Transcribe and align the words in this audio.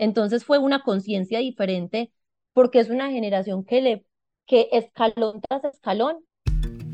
Entonces 0.00 0.44
fue 0.44 0.58
una 0.58 0.82
conciencia 0.82 1.38
diferente 1.40 2.12
porque 2.54 2.80
es 2.80 2.88
una 2.88 3.10
generación 3.10 3.64
que, 3.64 3.82
le, 3.82 4.06
que 4.46 4.70
escalón 4.72 5.42
tras 5.46 5.62
escalón 5.64 6.16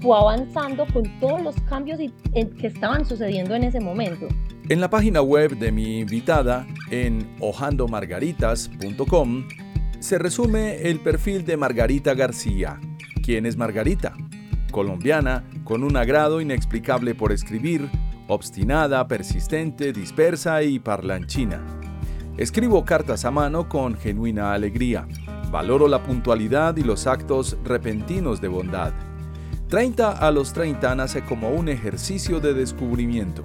fue 0.01 0.19
avanzando 0.19 0.85
con 0.93 1.05
todos 1.21 1.41
los 1.41 1.55
cambios 1.63 2.01
que 2.01 2.67
estaban 2.67 3.07
sucediendo 3.07 3.55
en 3.55 3.63
ese 3.63 3.79
momento. 3.79 4.27
En 4.69 4.81
la 4.81 4.91
página 4.91 5.23
web 5.23 5.57
de 5.57 5.71
mi 5.71 6.01
invitada, 6.01 6.67
en 6.91 7.37
hojandomargaritas.com, 7.41 9.49
se 10.01 10.19
resume 10.19 10.83
el 10.83 10.99
perfil 10.99 11.47
de 11.47 11.57
Margarita 11.57 12.15
García. 12.15 12.81
¿Quién 13.23 13.47
es 13.47 13.57
Margarita? 13.57 14.17
Colombiana, 14.73 15.49
con 15.63 15.85
un 15.85 15.97
agrado 15.97 16.41
inexplicable 16.41 17.15
por 17.15 17.31
escribir, 17.31 17.89
obstinada, 18.27 19.07
persistente, 19.07 19.93
dispersa 19.93 20.65
y 20.65 20.81
parlanchina. 20.81 21.76
Escribo 22.39 22.85
cartas 22.85 23.25
a 23.25 23.31
mano 23.31 23.67
con 23.67 23.97
genuina 23.97 24.53
alegría. 24.53 25.09
Valoro 25.51 25.89
la 25.89 26.03
puntualidad 26.03 26.77
y 26.77 26.83
los 26.83 27.07
actos 27.07 27.57
repentinos 27.65 28.43
de 28.43 28.49
bondad. 28.49 28.93
30 29.71 30.11
a 30.13 30.31
los 30.31 30.53
30 30.53 30.95
nace 30.97 31.25
como 31.25 31.49
un 31.49 31.71
ejercicio 31.71 32.39
de 32.39 32.53
descubrimiento, 32.53 33.43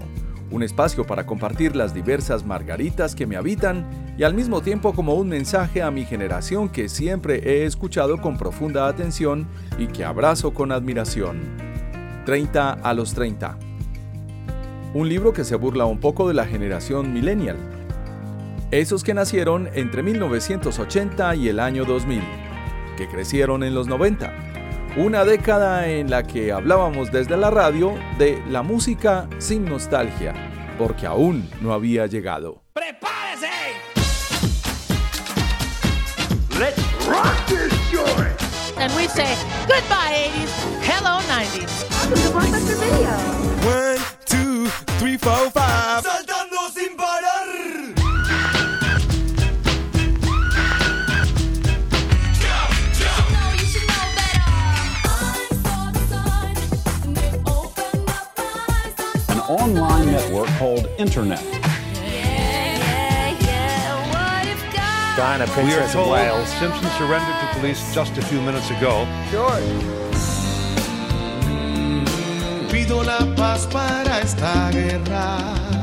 un 0.52 0.62
espacio 0.62 1.06
para 1.06 1.26
compartir 1.26 1.74
las 1.74 1.94
diversas 1.94 2.46
margaritas 2.46 3.16
que 3.16 3.26
me 3.26 3.38
habitan 3.38 4.14
y 4.18 4.24
al 4.24 4.34
mismo 4.34 4.60
tiempo 4.60 4.92
como 4.92 5.14
un 5.14 5.30
mensaje 5.30 5.82
a 5.82 5.90
mi 5.90 6.04
generación 6.04 6.68
que 6.68 6.90
siempre 6.90 7.38
he 7.46 7.66
escuchado 7.66 8.18
con 8.18 8.38
profunda 8.38 8.90
atención 8.90 9.48
y 9.80 9.88
que 9.88 10.04
abrazo 10.04 10.54
con 10.54 10.74
admiración. 10.74 11.40
30 12.26 12.74
a 12.74 12.94
los 12.94 13.14
30. 13.14 13.58
Un 14.94 15.08
libro 15.08 15.32
que 15.32 15.46
se 15.46 15.56
burla 15.56 15.86
un 15.86 16.02
poco 16.02 16.28
de 16.28 16.34
la 16.34 16.46
generación 16.46 17.14
millennial 17.14 17.71
esos 18.72 19.04
que 19.04 19.14
nacieron 19.14 19.70
entre 19.74 20.02
1980 20.02 21.36
y 21.36 21.50
el 21.50 21.60
año 21.60 21.84
2000, 21.84 22.22
que 22.98 23.08
crecieron 23.10 23.64
en 23.64 23.76
los 23.76 23.88
90. 23.88 24.34
Una 24.96 25.26
década 25.26 25.88
en 25.90 26.10
la 26.10 26.24
que 26.24 26.52
hablábamos 26.52 27.12
desde 27.12 27.38
la 27.38 27.50
radio 27.50 27.96
de 28.18 28.42
la 28.50 28.62
música 28.64 29.28
sin 29.40 29.66
nostalgia, 29.66 30.34
porque 30.78 31.06
aún 31.06 31.50
no 31.62 31.74
había 31.74 32.08
llegado. 32.08 32.64
¡Prepárese! 32.74 33.50
Let's 36.58 36.82
rock 37.06 37.46
this 37.48 37.74
joint! 37.92 38.42
And 38.78 38.92
we 38.96 39.08
say 39.08 39.36
goodbye 39.68 40.30
80s, 40.32 40.82
hello 40.82 41.20
90s. 41.28 41.90
Welcome 41.92 42.24
to 42.24 42.30
Blockbuster 42.32 42.80
Video. 42.80 43.12
One, 43.70 44.00
two, 44.26 44.68
three, 44.98 45.18
four, 45.18 45.50
five. 45.52 46.21
Called 60.62 60.88
Internet. 61.00 61.42
Diana, 65.18 65.46
we 65.58 65.74
are 65.74 65.88
told 65.88 66.12
Wales. 66.12 66.48
Simpson 66.60 66.88
surrendered 67.00 67.36
to 67.42 67.48
police 67.56 67.82
just 67.96 68.16
a 68.20 68.22
few 68.22 68.40
minutes 68.42 68.70
ago. 68.70 69.08
Sure. 69.32 69.60
Pido 72.70 73.04
la 73.04 73.26
paz 73.36 73.66
para 73.66 74.22
esta 74.22 74.70
guerra. 74.72 75.26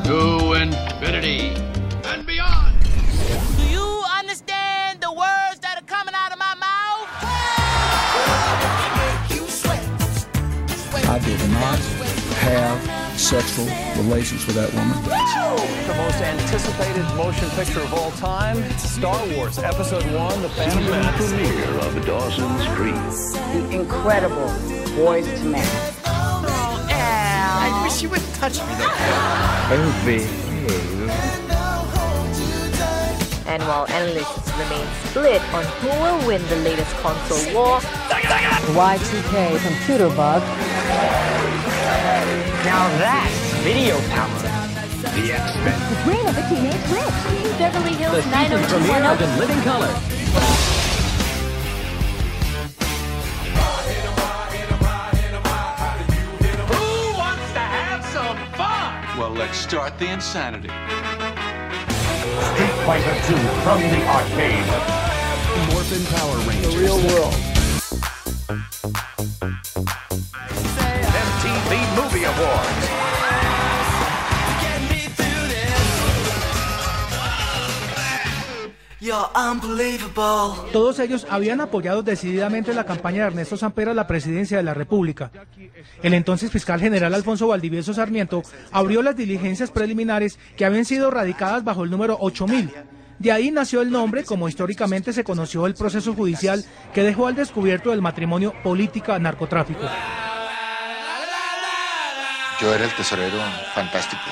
To 0.05 0.53
infinity 0.53 1.57
and 2.05 2.25
beyond. 2.25 2.73
Do 3.57 3.65
you 3.69 4.05
understand 4.17 5.01
the 5.01 5.11
words 5.11 5.59
that 5.59 5.75
are 5.79 5.87
coming 5.87 6.15
out 6.15 6.31
of 6.31 6.39
my 6.39 6.55
mouth? 6.55 7.09
I 11.11 11.19
did 11.19 11.41
not 11.51 11.79
have 12.47 12.88
sexual 13.29 13.67
relations 14.03 14.47
with 14.47 14.57
that 14.57 14.73
woman. 14.73 14.97
The 15.87 15.95
most 16.01 16.17
anticipated 16.17 17.05
motion 17.15 17.47
picture 17.51 17.81
of 17.81 17.93
all 17.93 18.11
time, 18.13 18.57
Star 18.79 19.21
Wars 19.37 19.59
Episode 19.59 20.03
1, 20.17 20.41
The 20.41 20.49
Phantom 20.49 20.83
Menace. 20.85 21.29
premiere 21.29 21.79
of 21.79 22.07
Dawson's 22.07 22.67
Creek. 22.69 22.95
The 23.53 23.81
incredible 23.81 24.49
Boys 24.97 25.27
to 25.27 25.45
Men. 25.45 25.67
Oh, 26.07 26.89
Al. 26.91 27.59
I 27.69 27.83
wish 27.85 28.01
you 28.01 28.09
wouldn't 28.09 28.35
touch 28.37 28.61
me 28.61 28.73
that 28.81 29.69
Oh, 29.73 30.03
behave. 30.07 30.47
And 33.47 33.63
while 33.65 33.87
analysts 33.89 34.51
remain 34.57 34.87
split 35.05 35.43
on 35.53 35.65
who 35.81 35.89
will 35.89 36.27
win 36.27 36.43
the 36.49 36.57
latest 36.57 36.97
console 36.97 37.55
war, 37.55 37.81
Y2K 38.73 39.59
computer 39.67 40.09
bug 40.17 40.43
now 42.65 42.89
that's 42.99 43.53
video 43.63 43.99
power. 44.09 44.39
The 45.15 45.33
X-Men. 45.33 45.79
The 45.91 45.97
dream 46.05 46.27
of 46.27 46.39
a 46.39 46.43
teenage 46.49 46.85
witch. 46.91 47.59
Beverly 47.59 47.95
Hills 47.95 48.15
the 48.17 48.23
season 48.23 48.63
premiere 48.65 49.05
of 49.05 49.21
In 49.21 49.39
Living 49.39 49.61
Color. 49.63 49.93
Who 56.69 57.19
wants 57.19 57.53
to 57.53 57.61
have 57.61 58.05
some 58.07 58.39
fun? 58.55 59.19
Well, 59.19 59.31
let's 59.31 59.59
start 59.59 59.99
the 59.99 60.07
insanity. 60.07 60.69
Street 62.55 62.77
Fighter 62.87 63.15
2 63.27 63.37
from 63.65 63.81
the 63.83 64.03
arcade. 64.09 64.69
Morphin 65.73 66.05
Power 66.17 66.39
Rangers. 66.49 66.75
The 66.75 66.81
real 66.81 66.99
world. 67.09 67.48
Todos 80.73 80.99
ellos 80.99 81.27
habían 81.31 81.61
apoyado 81.61 82.03
decididamente 82.03 82.75
la 82.75 82.85
campaña 82.85 83.23
de 83.23 83.29
Ernesto 83.29 83.57
Samper 83.57 83.89
a 83.89 83.95
la 83.95 84.07
presidencia 84.07 84.57
de 84.57 84.63
la 84.63 84.75
República. 84.75 85.31
El 86.03 86.15
entonces 86.15 86.51
fiscal 86.51 86.81
general 86.81 87.15
Alfonso 87.15 87.49
Valdivieso 87.49 87.95
Sarmiento 87.95 88.43
abrió 88.71 89.03
las 89.03 89.17
diligencias 89.17 89.71
preliminares 89.71 90.39
que 90.57 90.65
habían 90.65 90.85
sido 90.85 91.11
radicadas 91.11 91.65
bajo 91.65 91.85
el 91.85 91.91
número 91.91 92.17
8000. 92.21 92.73
De 93.19 93.33
ahí 93.33 93.51
nació 93.51 93.83
el 93.83 93.91
nombre, 93.91 94.25
como 94.25 94.49
históricamente 94.49 95.13
se 95.13 95.25
conoció 95.25 95.67
el 95.67 95.75
proceso 95.75 96.15
judicial 96.15 96.65
que 96.95 97.03
dejó 97.03 97.27
al 97.27 97.35
descubierto 97.35 97.91
del 97.91 98.01
matrimonio 98.01 98.55
política-narcotráfico. 98.63 99.83
Yo 102.61 102.75
era 102.75 102.85
el 102.85 102.95
tesorero 102.95 103.39
fantástico. 103.75 104.23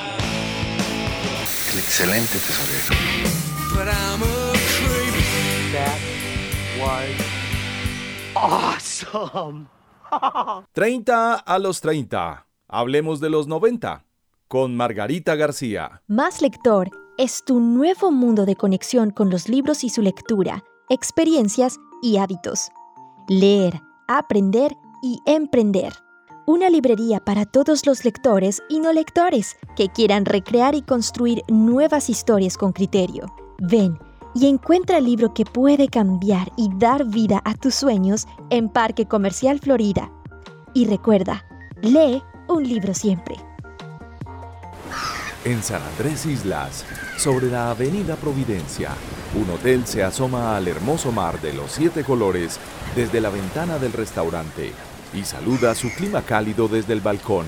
El 1.73 1.79
excelente 1.79 2.39
tesorero. 2.39 4.36
30 10.73 11.35
a 11.47 11.59
los 11.59 11.81
30. 11.81 12.47
Hablemos 12.69 13.21
de 13.21 13.31
los 13.31 13.47
90. 13.47 14.05
Con 14.49 14.77
Margarita 14.77 15.35
García. 15.35 16.03
Más 16.07 16.41
Lector 16.41 16.91
es 17.19 17.45
tu 17.45 17.61
nuevo 17.61 18.13
mundo 18.13 18.45
de 18.47 18.55
conexión 18.55 19.11
con 19.11 19.31
los 19.31 19.49
libros 19.49 19.83
y 19.83 19.89
su 19.89 20.03
lectura, 20.03 20.63
experiencias 20.89 21.79
y 22.03 22.19
hábitos. 22.19 22.71
leer, 23.29 23.81
aprender 24.07 24.73
y 25.03 25.19
emprender. 25.27 25.93
Una 26.47 26.71
librería 26.71 27.19
para 27.19 27.45
todos 27.45 27.87
los 27.87 28.05
lectores 28.05 28.63
y 28.69 28.79
no 28.79 28.93
lectores 28.93 29.57
que 29.75 29.89
quieran 29.89 30.25
recrear 30.25 30.77
y 30.77 30.83
construir 30.83 31.43
nuevas 31.49 32.09
historias 32.09 32.57
con 32.57 32.73
criterio. 32.73 33.27
Ven 33.59 33.99
y 34.37 34.49
encuentra 34.49 34.99
el 34.99 35.07
libro 35.07 35.33
que 35.33 35.47
puede 35.47 35.89
cambiar 35.89 36.53
y 36.59 36.69
dar 36.77 37.07
vida 37.07 37.41
a 37.47 37.55
tus 37.55 37.75
sueños 37.75 38.27
en 38.51 38.69
Parque 38.69 39.07
Comercial 39.07 39.61
Florida. 39.61 40.13
Y 40.75 40.85
recuerda, 40.85 41.47
lee 41.81 42.23
un 42.47 42.63
libro 42.63 42.93
siempre. 42.93 43.37
En 45.43 45.63
San 45.63 45.81
Andrés 45.81 46.27
Islas, 46.27 46.85
sobre 47.17 47.47
la 47.47 47.71
Avenida 47.71 48.17
Providencia, 48.17 48.91
un 49.35 49.49
hotel 49.49 49.87
se 49.87 50.03
asoma 50.03 50.55
al 50.55 50.69
hermoso 50.69 51.13
mar 51.13 51.41
de 51.41 51.55
los 51.55 51.73
siete 51.73 52.05
colores 52.05 52.61
desde 52.95 53.23
la 53.23 53.31
ventana 53.31 53.79
del 53.79 53.95
restaurante 53.95 54.73
y 55.15 55.25
saluda 55.25 55.75
su 55.75 55.89
clima 55.95 56.21
cálido 56.21 56.69
desde 56.69 56.93
el 56.93 57.01
balcón. 57.01 57.47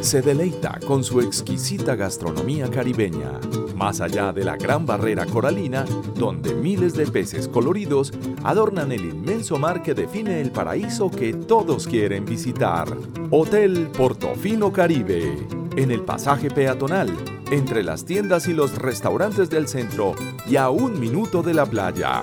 Se 0.00 0.22
deleita 0.22 0.80
con 0.86 1.04
su 1.04 1.20
exquisita 1.20 1.94
gastronomía 1.94 2.70
caribeña, 2.70 3.38
más 3.76 4.00
allá 4.00 4.32
de 4.32 4.44
la 4.44 4.56
gran 4.56 4.86
barrera 4.86 5.26
coralina, 5.26 5.84
donde 6.16 6.54
miles 6.54 6.94
de 6.94 7.06
peces 7.06 7.46
coloridos 7.46 8.12
adornan 8.42 8.92
el 8.92 9.04
inmenso 9.04 9.58
mar 9.58 9.82
que 9.82 9.92
define 9.92 10.40
el 10.40 10.52
paraíso 10.52 11.10
que 11.10 11.34
todos 11.34 11.86
quieren 11.86 12.24
visitar. 12.24 12.88
Hotel 13.30 13.88
Portofino 13.96 14.72
Caribe, 14.72 15.46
en 15.76 15.90
el 15.90 16.00
pasaje 16.00 16.50
peatonal, 16.50 17.14
entre 17.50 17.82
las 17.82 18.04
tiendas 18.06 18.48
y 18.48 18.54
los 18.54 18.76
restaurantes 18.78 19.50
del 19.50 19.68
centro 19.68 20.14
y 20.48 20.56
a 20.56 20.70
un 20.70 20.98
minuto 20.98 21.42
de 21.42 21.52
la 21.52 21.66
playa. 21.66 22.22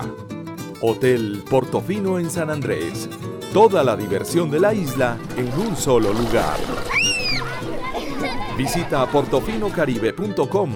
Hotel 0.80 1.44
Portofino 1.48 2.18
en 2.18 2.28
San 2.28 2.50
Andrés. 2.50 3.08
Toda 3.52 3.84
la 3.84 3.96
diversión 3.96 4.50
de 4.50 4.60
la 4.60 4.74
isla 4.74 5.16
en 5.36 5.48
un 5.58 5.76
solo 5.76 6.12
lugar. 6.12 6.58
Visita 8.58 9.06
portofinocaribe.com 9.06 10.70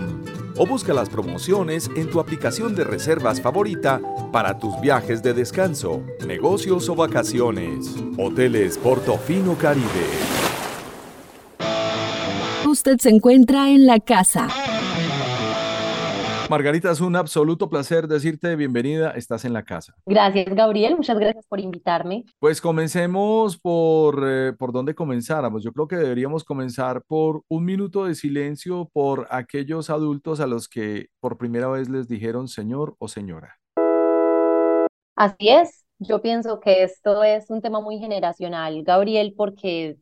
o 0.56 0.66
busca 0.66 0.94
las 0.94 1.08
promociones 1.08 1.90
en 1.96 2.08
tu 2.08 2.20
aplicación 2.20 2.76
de 2.76 2.84
reservas 2.84 3.40
favorita 3.40 4.00
para 4.30 4.56
tus 4.56 4.80
viajes 4.80 5.20
de 5.20 5.34
descanso, 5.34 6.00
negocios 6.24 6.88
o 6.88 6.94
vacaciones. 6.94 7.96
Hoteles 8.16 8.78
Portofino 8.78 9.58
Caribe. 9.58 10.06
Usted 12.64 12.98
se 13.00 13.08
encuentra 13.10 13.68
en 13.70 13.86
la 13.86 13.98
casa. 13.98 14.46
Margarita, 16.50 16.90
es 16.90 17.00
un 17.00 17.16
absoluto 17.16 17.70
placer 17.70 18.06
decirte 18.06 18.56
bienvenida, 18.56 19.12
estás 19.12 19.44
en 19.44 19.52
la 19.52 19.62
casa. 19.62 19.94
Gracias, 20.06 20.54
Gabriel, 20.54 20.96
muchas 20.96 21.18
gracias 21.18 21.46
por 21.46 21.60
invitarme. 21.60 22.24
Pues 22.38 22.60
comencemos 22.60 23.58
por, 23.58 24.22
eh, 24.26 24.52
por 24.52 24.72
dónde 24.72 24.94
comenzáramos. 24.94 25.62
Yo 25.62 25.72
creo 25.72 25.88
que 25.88 25.96
deberíamos 25.96 26.44
comenzar 26.44 27.02
por 27.06 27.42
un 27.48 27.64
minuto 27.64 28.04
de 28.04 28.14
silencio 28.14 28.90
por 28.92 29.26
aquellos 29.30 29.88
adultos 29.88 30.40
a 30.40 30.46
los 30.46 30.68
que 30.68 31.06
por 31.20 31.38
primera 31.38 31.68
vez 31.68 31.88
les 31.88 32.08
dijeron 32.08 32.48
señor 32.48 32.96
o 32.98 33.08
señora. 33.08 33.58
Así 35.16 35.48
es, 35.48 35.84
yo 35.98 36.20
pienso 36.20 36.60
que 36.60 36.82
esto 36.82 37.22
es 37.22 37.48
un 37.50 37.62
tema 37.62 37.80
muy 37.80 37.98
generacional, 37.98 38.82
Gabriel, 38.82 39.34
porque 39.36 39.96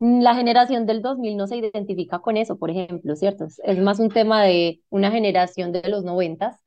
la 0.00 0.34
generación 0.34 0.86
del 0.86 1.02
2000 1.02 1.36
no 1.36 1.46
se 1.46 1.56
identifica 1.56 2.20
con 2.20 2.36
eso, 2.36 2.56
por 2.58 2.70
ejemplo, 2.70 3.16
¿cierto? 3.16 3.46
Es, 3.64 3.78
más 3.78 3.98
un 3.98 4.10
tema 4.10 4.44
de 4.44 4.80
una 4.90 5.10
generación 5.10 5.72
de 5.72 5.88
los 5.88 6.04
90 6.04 6.58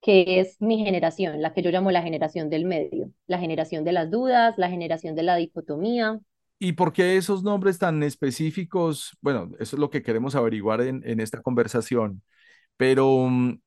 que 0.00 0.40
es 0.40 0.60
mi 0.60 0.84
generación, 0.84 1.40
la 1.40 1.52
que 1.52 1.62
yo 1.62 1.70
llamo 1.70 1.92
la 1.92 2.02
generación 2.02 2.50
del 2.50 2.64
medio, 2.64 3.12
la 3.28 3.38
generación 3.38 3.84
de 3.84 3.92
las 3.92 4.10
dudas, 4.10 4.58
la 4.58 4.68
generación 4.68 5.14
de 5.14 5.22
la 5.22 5.36
dicotomía. 5.36 6.18
¿Y 6.58 6.72
por 6.72 6.92
qué 6.92 7.16
esos 7.16 7.44
nombres 7.44 7.78
tan 7.78 8.02
específicos? 8.02 9.16
Bueno, 9.20 9.52
eso 9.60 9.76
es 9.76 9.80
lo 9.80 9.90
que 9.90 10.02
queremos 10.02 10.34
averiguar 10.34 10.80
en, 10.80 11.02
en 11.04 11.20
esta 11.20 11.40
conversación, 11.40 12.20
pero 12.76 13.28
mm, 13.28 13.60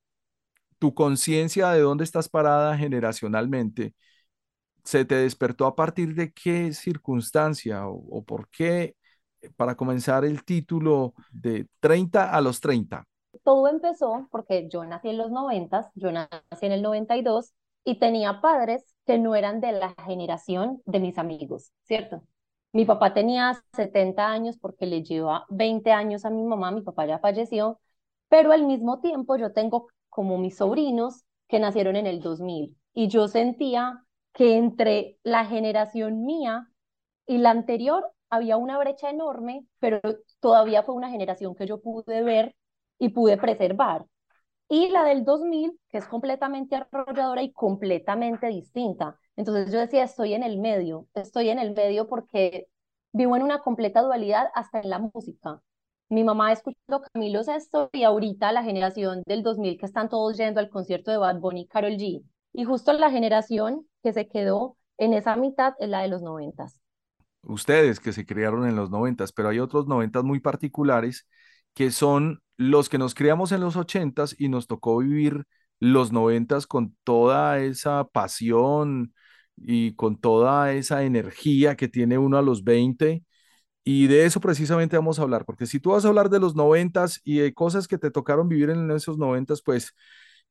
tu 0.78 0.94
conciencia 0.94 1.70
de 1.70 1.80
dónde 1.80 2.04
estás 2.04 2.28
parada 2.28 2.78
generacionalmente, 2.78 3.94
¿se 4.84 5.06
te 5.06 5.16
despertó 5.16 5.68
a 5.68 5.76
partir 5.76 6.16
de 6.16 6.34
qué 6.34 6.74
circunstancia 6.74 7.88
o 7.88 8.26
por 8.26 8.50
qué 8.50 8.96
para 9.56 9.76
comenzar 9.76 10.26
el 10.26 10.44
título 10.44 11.14
de 11.32 11.68
30 11.80 12.32
a 12.32 12.42
los 12.42 12.60
30? 12.60 13.06
Todo 13.44 13.68
empezó 13.68 14.28
porque 14.32 14.68
yo 14.70 14.86
nací 14.86 15.10
en 15.10 15.18
los 15.18 15.32
90, 15.32 15.92
yo 15.96 16.12
nací 16.12 16.30
en 16.62 16.72
el 16.72 16.82
92 16.82 17.54
y 17.84 18.00
tenía 18.00 18.42
padres 18.42 18.84
que 19.06 19.18
no 19.18 19.36
eran 19.36 19.62
de 19.62 19.72
la 19.74 19.94
generación 20.06 20.82
de 20.86 21.00
mis 21.00 21.18
amigos, 21.18 21.72
¿cierto? 21.84 22.24
Mi 22.74 22.86
papá 22.86 23.14
tenía 23.14 23.62
70 23.74 24.28
años 24.28 24.58
porque 24.58 24.86
le 24.86 25.04
lleva 25.04 25.46
20 25.50 25.92
años 25.92 26.26
a 26.26 26.30
mi 26.30 26.44
mamá, 26.44 26.72
mi 26.72 26.82
papá 26.82 27.06
ya 27.06 27.20
falleció, 27.20 27.80
pero 28.28 28.52
al 28.52 28.66
mismo 28.66 29.00
tiempo 29.00 29.38
yo 29.38 29.54
tengo 29.54 29.88
como 30.10 30.38
mis 30.38 30.58
sobrinos 30.58 31.24
que 31.48 31.60
nacieron 31.60 31.96
en 31.96 32.08
el 32.08 32.22
2000 32.22 32.76
y 32.94 33.08
yo 33.08 33.28
sentía 33.28 34.04
que 34.34 34.58
entre 34.58 35.18
la 35.24 35.46
generación 35.46 36.26
mía 36.26 36.70
y 37.26 37.38
la 37.38 37.52
anterior 37.52 38.12
había 38.30 38.58
una 38.58 38.78
brecha 38.78 39.10
enorme, 39.10 39.66
pero 39.80 40.00
todavía 40.40 40.84
fue 40.84 40.96
una 40.96 41.10
generación 41.10 41.56
que 41.56 41.68
yo 41.68 41.82
pude 41.82 42.24
ver 42.24 42.56
y 43.00 43.10
pude 43.10 43.38
preservar. 43.38 44.06
Y 44.68 44.90
la 44.90 45.04
del 45.04 45.24
2000, 45.26 45.80
que 45.90 46.00
es 46.00 46.08
completamente 46.08 46.76
arrolladora 46.76 47.44
y 47.44 47.52
completamente 47.54 48.48
distinta. 48.48 49.20
Entonces 49.36 49.72
yo 49.72 49.80
decía, 49.80 50.04
estoy 50.04 50.34
en 50.34 50.44
el 50.44 50.60
medio, 50.60 51.08
estoy 51.14 51.50
en 51.50 51.60
el 51.60 51.74
medio 51.74 52.08
porque 52.08 52.68
vivo 53.14 53.36
en 53.36 53.44
una 53.44 53.60
completa 53.60 54.02
dualidad 54.02 54.48
hasta 54.56 54.80
en 54.80 54.90
la 54.90 55.00
música. 55.00 55.62
Mi 56.10 56.24
mamá 56.24 56.52
escuchó 56.52 57.02
Camilo 57.14 57.44
Sesto 57.44 57.90
y 57.94 58.04
ahorita 58.04 58.52
la 58.52 58.64
generación 58.64 59.24
del 59.26 59.44
2000 59.44 59.78
que 59.78 59.86
están 59.86 60.10
todos 60.10 60.38
yendo 60.38 60.60
al 60.60 60.70
concierto 60.70 61.12
de 61.12 61.18
Bad 61.18 61.40
Bunny 61.40 61.62
y 61.62 61.68
Carol 61.68 61.94
G. 61.94 62.24
Y 62.54 62.64
justo 62.64 62.94
la 62.94 63.12
generación 63.12 63.88
que 64.04 64.14
se 64.14 64.28
quedó 64.28 64.78
en 64.98 65.14
esa 65.14 65.36
mitad 65.36 65.74
es 65.80 65.90
la 65.90 66.02
de 66.02 66.08
los 66.08 66.22
noventas 66.22 66.80
ustedes 67.46 68.00
que 68.00 68.14
se 68.14 68.26
criaron 68.26 68.68
en 68.68 68.76
los 68.76 68.90
noventas, 68.92 69.32
pero 69.32 69.50
hay 69.50 69.60
otros 69.60 69.88
noventas 69.88 70.24
muy 70.24 70.40
particulares 70.40 71.28
que 71.74 71.92
son 71.92 72.42
los 72.58 72.90
que 72.90 72.98
nos 72.98 73.16
criamos 73.16 73.52
en 73.52 73.62
los 73.62 73.76
ochentas 73.76 74.36
y 74.40 74.50
nos 74.50 74.68
tocó 74.68 74.98
vivir 75.00 75.46
los 75.80 76.12
noventas 76.12 76.68
con 76.68 76.96
toda 77.04 77.60
esa 77.60 78.06
pasión 78.08 79.14
y 79.58 79.94
con 79.96 80.20
toda 80.20 80.74
esa 80.74 81.04
energía 81.04 81.76
que 81.76 81.88
tiene 81.88 82.18
uno 82.18 82.38
a 82.38 82.42
los 82.42 82.64
20. 82.64 83.24
Y 83.84 84.08
de 84.08 84.26
eso 84.26 84.42
precisamente 84.42 84.98
vamos 84.98 85.20
a 85.20 85.24
hablar, 85.24 85.46
porque 85.46 85.68
si 85.68 85.80
tú 85.80 85.92
vas 85.92 86.06
a 86.06 86.08
hablar 86.10 86.30
de 86.30 86.40
los 86.40 86.56
noventas 86.56 87.22
y 87.24 87.38
de 87.40 87.54
cosas 87.54 87.88
que 87.88 87.98
te 88.00 88.12
tocaron 88.12 88.50
vivir 88.50 88.70
en 88.72 88.90
esos 88.92 89.18
noventas, 89.18 89.62
pues 89.62 89.94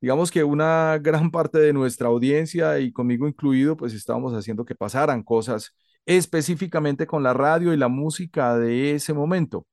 digamos 0.01 0.31
que 0.31 0.45
una 0.45 0.99
gran 0.99 1.31
parte 1.31 1.59
de 1.59 1.73
nuestra 1.73 2.09
audiencia 2.09 2.79
y 2.81 2.93
conmigo 2.93 3.27
incluido, 3.29 3.77
pues 3.77 3.95
estábamos 3.95 4.35
haciendo 4.35 4.65
que 4.65 4.75
pasaran 4.77 5.23
cosas 5.23 5.75
específicamente 6.07 7.07
con 7.07 7.23
la 7.23 7.35
radio 7.35 7.73
y 7.73 7.77
la 7.77 7.89
música 7.89 8.57
de 8.59 8.93
ese 8.95 9.15
momento. 9.15 9.67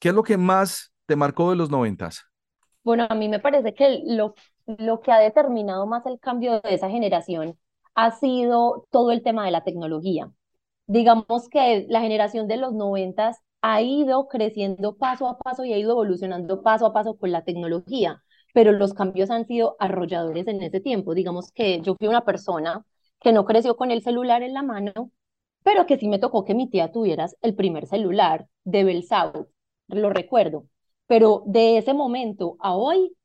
¿Qué 0.00 0.10
es 0.10 0.14
lo 0.14 0.22
que 0.24 0.36
más 0.38 0.92
te 1.06 1.16
marcó 1.16 1.50
de 1.50 1.56
los 1.56 1.70
noventas? 1.70 2.24
Bueno, 2.84 3.06
a 3.08 3.14
mí 3.14 3.28
me 3.28 3.40
parece 3.40 3.74
que 3.74 4.02
lo, 4.06 4.34
lo 4.66 5.00
que 5.00 5.12
ha 5.12 5.18
determinado 5.18 5.86
más 5.86 6.06
el 6.06 6.20
cambio 6.20 6.60
de 6.60 6.74
esa 6.74 6.88
generación 6.90 7.58
ha 7.94 8.12
sido 8.12 8.86
todo 8.90 9.10
el 9.12 9.22
tema 9.22 9.44
de 9.44 9.50
la 9.50 9.64
tecnología. 9.64 10.30
Digamos 10.86 11.48
que 11.50 11.86
la 11.88 12.00
generación 12.00 12.48
de 12.48 12.56
los 12.58 12.72
noventas 12.74 13.38
ha 13.62 13.82
ido 13.82 14.28
creciendo 14.28 14.96
paso 14.96 15.28
a 15.28 15.38
paso 15.38 15.64
y 15.64 15.72
ha 15.72 15.78
ido 15.78 15.92
evolucionando 15.92 16.62
paso 16.62 16.86
a 16.86 16.92
paso 16.92 17.16
con 17.18 17.32
la 17.32 17.44
tecnología, 17.44 18.22
pero 18.54 18.72
los 18.72 18.94
cambios 18.94 19.30
han 19.30 19.46
sido 19.46 19.76
arrolladores 19.80 20.46
en 20.48 20.62
ese 20.62 20.80
tiempo. 20.80 21.14
Digamos 21.14 21.50
que 21.52 21.80
yo 21.82 21.96
fui 21.96 22.08
una 22.08 22.24
persona 22.24 22.84
que 23.20 23.32
no 23.32 23.44
creció 23.44 23.76
con 23.76 23.90
el 23.90 24.02
celular 24.02 24.42
en 24.42 24.54
la 24.54 24.62
mano 24.62 24.92
pero 25.66 25.84
que 25.84 25.98
sí 25.98 26.06
me 26.06 26.20
tocó 26.20 26.44
que 26.44 26.54
mi 26.54 26.70
tía 26.70 26.92
tuviera 26.92 27.26
el 27.42 27.56
primer 27.56 27.88
celular 27.88 28.46
de 28.62 28.84
Bell 28.84 29.02
South, 29.02 29.48
lo 29.88 30.10
recuerdo. 30.10 30.66
Pero 31.08 31.42
de 31.44 31.76
ese 31.76 31.92
momento 31.92 32.56
a 32.60 32.76
hoy, 32.76 33.16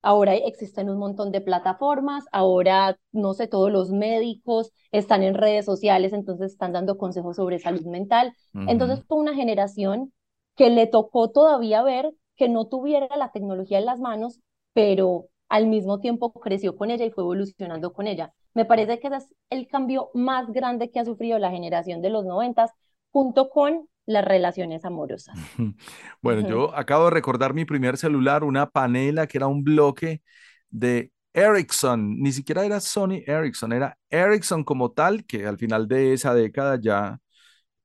ahora 0.00 0.34
existen 0.34 0.88
un 0.88 0.96
montón 0.96 1.30
de 1.30 1.42
plataformas, 1.42 2.24
ahora, 2.32 2.98
no 3.12 3.34
sé, 3.34 3.48
todos 3.48 3.70
los 3.70 3.90
médicos 3.90 4.72
están 4.92 5.22
en 5.22 5.34
redes 5.34 5.66
sociales, 5.66 6.14
entonces 6.14 6.52
están 6.52 6.72
dando 6.72 6.96
consejos 6.96 7.36
sobre 7.36 7.58
salud 7.58 7.84
mental. 7.84 8.32
Entonces 8.54 9.04
fue 9.06 9.18
una 9.18 9.34
generación 9.34 10.10
que 10.56 10.70
le 10.70 10.86
tocó 10.86 11.30
todavía 11.30 11.82
ver 11.82 12.14
que 12.34 12.48
no 12.48 12.66
tuviera 12.66 13.14
la 13.18 13.30
tecnología 13.30 13.78
en 13.78 13.84
las 13.84 14.00
manos, 14.00 14.40
pero 14.72 15.26
al 15.50 15.66
mismo 15.66 16.00
tiempo 16.00 16.32
creció 16.32 16.76
con 16.76 16.90
ella 16.90 17.04
y 17.04 17.10
fue 17.10 17.24
evolucionando 17.24 17.92
con 17.92 18.06
ella. 18.06 18.32
Me 18.54 18.64
parece 18.64 19.00
que 19.00 19.08
ese 19.08 19.16
es 19.18 19.34
el 19.50 19.66
cambio 19.66 20.10
más 20.14 20.50
grande 20.50 20.90
que 20.90 21.00
ha 21.00 21.04
sufrido 21.04 21.38
la 21.38 21.50
generación 21.50 22.00
de 22.00 22.10
los 22.10 22.24
noventas, 22.24 22.70
junto 23.10 23.50
con 23.50 23.88
las 24.06 24.24
relaciones 24.24 24.84
amorosas. 24.84 25.36
Bueno, 26.22 26.48
yo 26.48 26.74
acabo 26.74 27.06
de 27.06 27.10
recordar 27.10 27.52
mi 27.54 27.64
primer 27.64 27.96
celular, 27.96 28.44
una 28.44 28.70
panela 28.70 29.26
que 29.26 29.38
era 29.38 29.46
un 29.48 29.64
bloque 29.64 30.22
de 30.70 31.10
Ericsson, 31.32 32.20
ni 32.20 32.32
siquiera 32.32 32.64
era 32.64 32.80
Sony 32.80 33.22
Ericsson, 33.26 33.72
era 33.72 33.96
Ericsson 34.10 34.64
como 34.64 34.92
tal, 34.92 35.24
que 35.24 35.46
al 35.46 35.58
final 35.58 35.88
de 35.88 36.12
esa 36.12 36.34
década 36.34 36.78
ya 36.80 37.18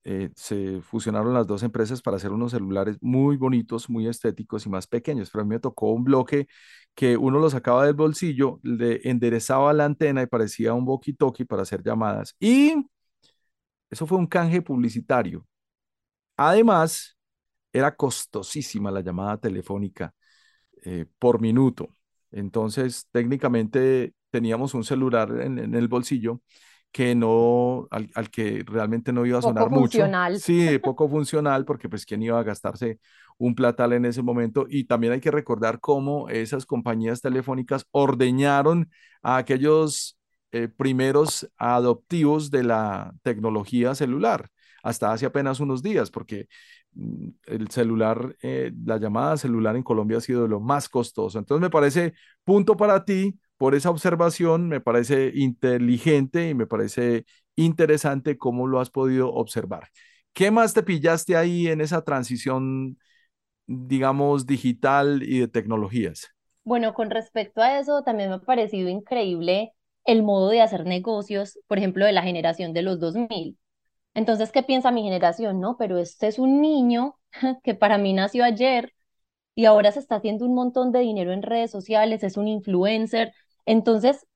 eh, 0.03 0.29
se 0.35 0.81
fusionaron 0.81 1.33
las 1.33 1.47
dos 1.47 1.63
empresas 1.63 2.01
para 2.01 2.17
hacer 2.17 2.31
unos 2.31 2.51
celulares 2.51 2.97
muy 3.01 3.37
bonitos, 3.37 3.89
muy 3.89 4.07
estéticos 4.07 4.65
y 4.65 4.69
más 4.69 4.85
pequeños. 4.87 5.31
Pero 5.31 5.41
a 5.41 5.45
mí 5.45 5.49
me 5.49 5.59
tocó 5.59 5.91
un 5.91 6.03
bloque 6.03 6.47
que 6.95 7.17
uno 7.17 7.39
lo 7.39 7.49
sacaba 7.49 7.85
del 7.85 7.93
bolsillo, 7.93 8.59
le 8.63 9.01
enderezaba 9.07 9.73
la 9.73 9.85
antena 9.85 10.21
y 10.21 10.27
parecía 10.27 10.73
un 10.73 10.85
walkie-talkie 10.85 11.45
para 11.45 11.63
hacer 11.63 11.83
llamadas. 11.83 12.35
Y 12.39 12.73
eso 13.89 14.07
fue 14.07 14.17
un 14.17 14.27
canje 14.27 14.61
publicitario. 14.61 15.45
Además, 16.37 17.17
era 17.71 17.95
costosísima 17.95 18.91
la 18.91 19.01
llamada 19.01 19.37
telefónica 19.37 20.13
eh, 20.83 21.05
por 21.19 21.41
minuto. 21.41 21.95
Entonces, 22.31 23.07
técnicamente 23.11 24.13
teníamos 24.29 24.73
un 24.73 24.83
celular 24.83 25.41
en, 25.41 25.75
el 25.75 25.87
bolsillo 25.87 26.41
que 26.91 27.13
no, 27.13 27.87
al, 27.91 28.29
que 28.29 28.63
realmente 28.65 29.11
no 29.11 29.25
iba 29.25 29.39
a 29.39 29.41
sonar 29.41 29.65
poco 29.65 29.75
mucho. 29.75 29.99
Funcional. 29.99 30.39
Sí, 30.39 30.79
poco 30.79 31.09
funcional, 31.09 31.65
porque 31.65 31.89
pues 31.89 32.05
quién 32.05 32.23
iba 32.23 32.39
a 32.39 32.43
gastarse 32.43 32.99
un 33.37 33.55
platal 33.55 33.93
en 33.93 34.05
ese 34.05 34.21
momento. 34.21 34.65
Y 34.69 34.85
también 34.85 35.13
hay 35.13 35.21
que 35.21 35.31
recordar 35.31 35.79
cómo 35.79 36.29
esas 36.29 36.65
compañías 36.65 37.21
telefónicas 37.21 37.85
ordeñaron 37.91 38.89
a 39.21 39.37
aquellos 39.37 40.17
eh, 40.51 40.67
primeros 40.69 41.49
adoptivos 41.57 42.51
de 42.51 42.63
la 42.63 43.13
tecnología 43.23 43.95
celular 43.95 44.49
hasta 44.83 45.11
hace 45.11 45.25
apenas 45.25 45.59
unos 45.59 45.81
días, 45.81 46.11
porque 46.11 46.47
mm, 46.93 47.29
el 47.47 47.69
celular, 47.69 48.35
eh, 48.41 48.71
la 48.85 48.97
llamada 48.97 49.37
celular 49.37 49.75
en 49.75 49.83
Colombia 49.83 50.17
ha 50.17 50.21
sido 50.21 50.47
lo 50.47 50.59
más 50.59 50.89
costoso. 50.89 51.39
Entonces 51.39 51.61
me 51.61 51.69
parece 51.69 52.13
punto 52.43 52.77
para 52.77 53.03
ti 53.05 53.39
por 53.57 53.73
esa 53.75 53.89
observación, 53.89 54.67
me 54.67 54.81
parece 54.81 55.31
inteligente 55.33 56.49
y 56.49 56.53
me 56.53 56.67
parece 56.67 57.25
interesante 57.55 58.37
cómo 58.37 58.67
lo 58.67 58.79
has 58.79 58.89
podido 58.89 59.33
observar. 59.33 59.89
¿Qué 60.33 60.51
más 60.51 60.73
te 60.73 60.83
pillaste 60.83 61.35
ahí 61.37 61.67
en 61.67 61.79
esa 61.81 62.03
transición, 62.03 62.97
digamos, 63.67 64.45
digital 64.45 65.23
y 65.23 65.39
de 65.39 65.47
tecnologías? 65.47 66.29
Bueno, 66.63 66.93
con 66.93 67.11
respecto 67.11 67.61
a 67.61 67.79
eso, 67.79 68.03
también 68.03 68.29
me 68.29 68.35
ha 68.35 68.39
parecido 68.39 68.89
increíble 68.89 69.73
el 70.03 70.23
modo 70.23 70.49
de 70.49 70.61
hacer 70.61 70.85
negocios, 70.85 71.59
por 71.67 71.77
ejemplo, 71.77 72.05
de 72.05 72.11
la 72.11 72.23
generación 72.23 72.73
de 72.73 72.81
los 72.81 72.99
2000. 72.99 73.57
Entonces, 74.13 74.51
¿qué 74.51 74.63
piensa 74.63 74.91
mi 74.91 75.03
generación? 75.03 75.59
No, 75.59 75.77
pero 75.77 75.97
este 75.99 76.27
es 76.27 76.39
un 76.39 76.61
niño 76.61 77.15
que 77.63 77.75
para 77.75 77.97
mí 77.97 78.13
nació 78.13 78.43
ayer 78.43 78.93
y 79.55 79.65
ahora 79.65 79.91
se 79.91 79.99
está 79.99 80.17
haciendo 80.17 80.45
un 80.45 80.55
montón 80.55 80.91
de 80.91 80.99
dinero 81.01 81.33
en 81.33 81.43
redes 81.43 81.71
sociales, 81.71 82.23
es 82.23 82.37
un 82.37 82.47
influencer. 82.47 83.33
Entonces, 83.65 84.27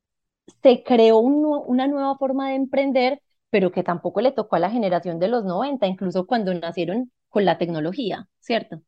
se 0.64 0.84
creó 0.84 1.20
una 1.20 1.88
nueva 1.88 2.18
forma 2.18 2.50
de 2.50 2.56
emprender, 2.56 3.22
pero 3.50 3.72
que 3.72 3.84
tampoco 3.84 4.22
le 4.22 4.32
tocó 4.32 4.56
a 4.58 4.60
la 4.60 4.72
generación 4.72 5.20
de 5.20 5.28
los 5.30 5.46
90, 5.46 5.88
incluso 5.88 6.28
cuando 6.28 6.54
nacieron 6.54 7.12
con 7.30 7.46
la 7.46 7.58
tecnología, 7.58 8.28
¿cierto? 8.40 8.82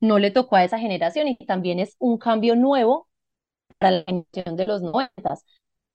No 0.00 0.18
le 0.18 0.30
tocó 0.30 0.56
a 0.56 0.64
esa 0.64 0.78
generación 0.78 1.28
y 1.28 1.36
también 1.46 1.80
es 1.80 1.96
un 1.98 2.18
cambio 2.18 2.56
nuevo 2.56 3.08
para 3.78 3.92
la 3.98 4.04
generación 4.06 4.56
de 4.56 4.66
los 4.66 4.82
90. 4.82 5.36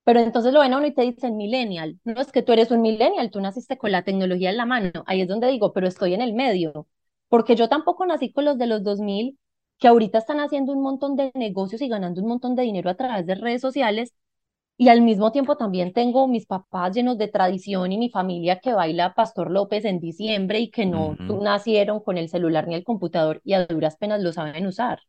Pero 0.03 0.19
entonces 0.19 0.53
lo 0.53 0.59
ven 0.61 0.73
a 0.73 0.77
uno 0.77 0.87
y 0.87 0.93
te 0.93 1.03
dicen 1.03 1.37
millennial. 1.37 1.99
No 2.03 2.21
es 2.21 2.31
que 2.31 2.41
tú 2.43 2.51
eres 2.53 2.71
un 2.71 2.81
millennial, 2.81 3.31
tú 3.31 3.39
naciste 3.41 3.77
con 3.77 3.91
la 3.91 4.03
tecnología 4.03 4.49
en 4.51 4.57
la 4.57 4.65
mano. 4.65 4.91
Ahí 5.07 5.21
es 5.21 5.27
donde 5.27 5.47
digo, 5.47 5.73
pero 5.73 5.87
estoy 5.87 6.13
en 6.13 6.21
el 6.21 6.33
medio. 6.33 6.87
Porque 7.29 7.55
yo 7.55 7.69
tampoco 7.69 8.05
nací 8.05 8.31
con 8.33 8.45
los 8.45 8.57
de 8.57 8.67
los 8.67 8.83
2000, 8.83 9.39
que 9.79 9.87
ahorita 9.87 10.17
están 10.19 10.39
haciendo 10.39 10.73
un 10.73 10.81
montón 10.83 11.15
de 11.15 11.31
negocios 11.35 11.81
y 11.81 11.87
ganando 11.89 12.21
un 12.21 12.27
montón 12.29 12.55
de 12.55 12.63
dinero 12.63 12.89
a 12.89 12.95
través 12.95 13.25
de 13.25 13.35
redes 13.35 13.61
sociales. 13.61 14.13
Y 14.75 14.89
al 14.89 15.01
mismo 15.01 15.31
tiempo 15.31 15.55
también 15.55 15.93
tengo 15.93 16.27
mis 16.27 16.45
papás 16.45 16.95
llenos 16.95 17.17
de 17.17 17.27
tradición 17.27 17.91
y 17.91 17.97
mi 17.97 18.09
familia 18.09 18.59
que 18.59 18.73
baila 18.73 19.13
Pastor 19.13 19.51
López 19.51 19.85
en 19.85 19.99
diciembre 19.99 20.59
y 20.59 20.71
que 20.71 20.85
no 20.85 21.15
nacieron 21.41 21.99
con 22.01 22.17
el 22.17 22.27
celular 22.27 22.67
ni 22.67 22.75
el 22.75 22.83
computador 22.83 23.39
y 23.43 23.53
a 23.53 23.65
duras 23.65 23.97
penas 23.97 24.21
lo 24.21 24.33
saben 24.33 24.65
usar. 24.65 24.99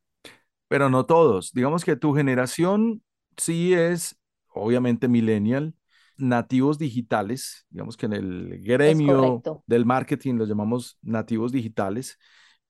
Pero 0.68 0.90
no 0.90 1.06
todos. 1.06 1.52
Digamos 1.52 1.84
que 1.84 1.96
tu 1.96 2.12
generación 2.14 3.02
sí 3.36 3.72
es 3.72 4.18
obviamente 4.52 5.08
millennial, 5.08 5.74
nativos 6.16 6.78
digitales, 6.78 7.66
digamos 7.70 7.96
que 7.96 8.06
en 8.06 8.12
el 8.12 8.60
gremio 8.62 9.42
del 9.66 9.84
marketing 9.84 10.34
los 10.34 10.48
llamamos 10.48 10.98
nativos 11.02 11.52
digitales, 11.52 12.18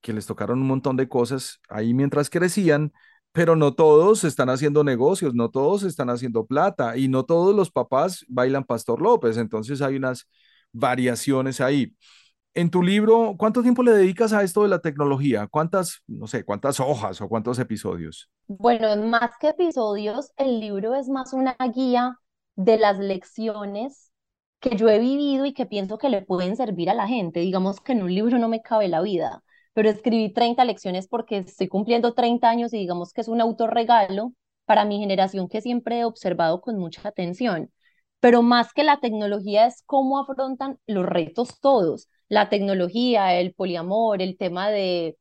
que 0.01 0.13
les 0.13 0.27
tocaron 0.27 0.61
un 0.61 0.69
montón 0.69 0.97
de 0.97 1.09
cosas 1.09 1.61
ahí 1.69 1.95
mientras 1.95 2.31
crecían, 2.31 2.93
pero 3.35 3.57
no 3.57 3.75
todos 3.75 4.23
están 4.23 4.49
haciendo 4.49 4.85
negocios, 4.85 5.35
no 5.35 5.51
todos 5.51 5.83
están 5.83 6.09
haciendo 6.09 6.47
plata 6.47 6.97
y 6.97 7.09
no 7.09 7.25
todos 7.25 7.53
los 7.53 7.69
papás 7.69 8.25
bailan 8.29 8.63
Pastor 8.63 9.03
López, 9.03 9.39
entonces 9.39 9.83
hay 9.83 9.97
unas 9.97 10.29
variaciones 10.71 11.61
ahí. 11.61 11.97
En 12.55 12.71
tu 12.71 12.81
libro, 12.81 13.35
¿cuánto 13.37 13.63
tiempo 13.63 13.83
le 13.83 13.91
dedicas 13.91 14.33
a 14.33 14.45
esto 14.45 14.63
de 14.63 14.69
la 14.69 14.79
tecnología? 14.79 15.49
¿Cuántas, 15.49 16.05
no 16.07 16.29
sé, 16.29 16.45
cuántas 16.45 16.79
hojas 16.79 17.21
o 17.21 17.29
cuántos 17.29 17.59
episodios? 17.59 18.31
Bueno, 18.47 18.95
más 19.05 19.33
que 19.41 19.49
episodios, 19.49 20.31
el 20.37 20.61
libro 20.61 20.95
es 20.95 21.09
más 21.09 21.33
una 21.33 21.57
guía 21.75 22.21
de 22.55 22.79
las 22.79 23.01
lecciones 23.01 24.13
que 24.61 24.77
yo 24.77 24.89
he 24.89 25.01
vivido 25.01 25.45
y 25.45 25.55
que 25.55 25.67
pienso 25.67 25.99
que 25.99 26.09
le 26.09 26.23
pueden 26.23 26.55
servir 26.55 26.89
a 26.89 26.95
la 26.95 27.09
gente. 27.09 27.41
Digamos 27.41 27.81
que 27.81 27.91
en 27.95 28.05
un 28.05 28.15
libro 28.15 28.39
no 28.39 28.49
me 28.49 28.63
cabe 28.63 28.87
la 28.87 29.03
vida, 29.03 29.43
pero 29.75 29.91
escribí 29.91 30.33
30 30.33 30.65
lecciones 30.65 31.09
porque 31.09 31.39
estoy 31.39 31.69
cumpliendo 31.69 32.15
30 32.15 32.49
años 32.49 32.73
y 32.75 32.79
digamos 32.79 33.13
que 33.13 33.21
es 33.21 33.29
un 33.29 33.41
autorregalo 33.41 34.33
para 34.65 34.85
mi 34.85 34.99
generación 34.99 35.49
que 35.49 35.61
siempre 35.61 36.01
he 36.01 36.05
observado 36.05 36.61
con 36.61 36.79
mucha 36.79 37.07
atención. 37.09 37.71
Pero 38.21 38.43
más 38.43 38.73
que 38.73 38.85
la 38.85 39.01
tecnología 39.01 39.67
es 39.67 39.83
cómo 39.87 40.19
afrontan 40.19 40.79
los 40.87 41.05
retos 41.07 41.61
todos 41.61 42.09
la 42.29 42.49
tecnología, 42.49 43.39
el 43.39 43.55
poliamor, 43.55 44.23
el 44.23 44.37
tema 44.39 44.71
de, 44.71 45.17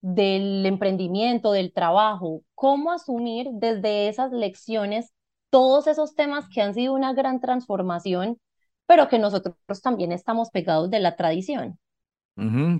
del 0.00 0.66
emprendimiento, 0.66 1.52
del 1.52 1.72
trabajo, 1.72 2.42
cómo 2.54 2.92
asumir 2.92 3.48
desde 3.52 4.08
esas 4.08 4.32
lecciones 4.32 5.12
todos 5.50 5.86
esos 5.86 6.14
temas 6.14 6.48
que 6.48 6.62
han 6.62 6.74
sido 6.74 6.94
una 6.94 7.12
gran 7.14 7.40
transformación, 7.40 8.38
pero 8.86 9.08
que 9.08 9.18
nosotros 9.18 9.56
también 9.82 10.12
estamos 10.12 10.50
pegados 10.50 10.90
de 10.90 11.00
la 11.00 11.16
tradición. 11.16 11.78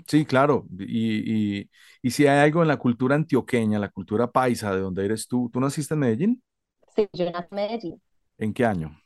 Sí, 0.07 0.25
claro. 0.25 0.67
Y, 0.79 1.59
y, 1.61 1.71
y, 2.03 2.11
si 2.11 2.27
hay 2.27 2.39
algo 2.47 2.63
en 2.63 2.69
la 2.69 2.77
cultura 2.77 3.15
antioqueña, 3.17 3.79
la 3.79 3.89
cultura 3.91 4.31
paisa, 4.31 4.75
de 4.75 4.81
donde 4.81 5.05
eres 5.05 5.27
tú, 5.27 5.51
¿tú 5.53 5.61
naciste 5.61 5.95
en 5.95 6.01
Medellín? 6.01 6.43
Sí, 6.95 7.09
yo 7.13 7.31
nací 7.31 7.49
en 7.51 7.57
Medellín. 7.57 8.03
¿En 8.39 8.53
qué 8.55 8.65
año? 8.65 8.97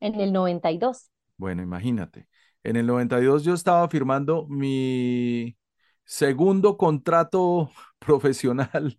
En 0.00 0.20
el 0.20 0.32
92. 0.32 1.10
Bueno, 1.36 1.62
imagínate. 1.62 2.28
En 2.62 2.76
el 2.76 2.86
92 2.86 3.44
yo 3.44 3.54
estaba 3.54 3.88
firmando 3.88 4.46
mi 4.48 5.56
segundo 6.04 6.76
contrato 6.76 7.70
profesional. 7.98 8.98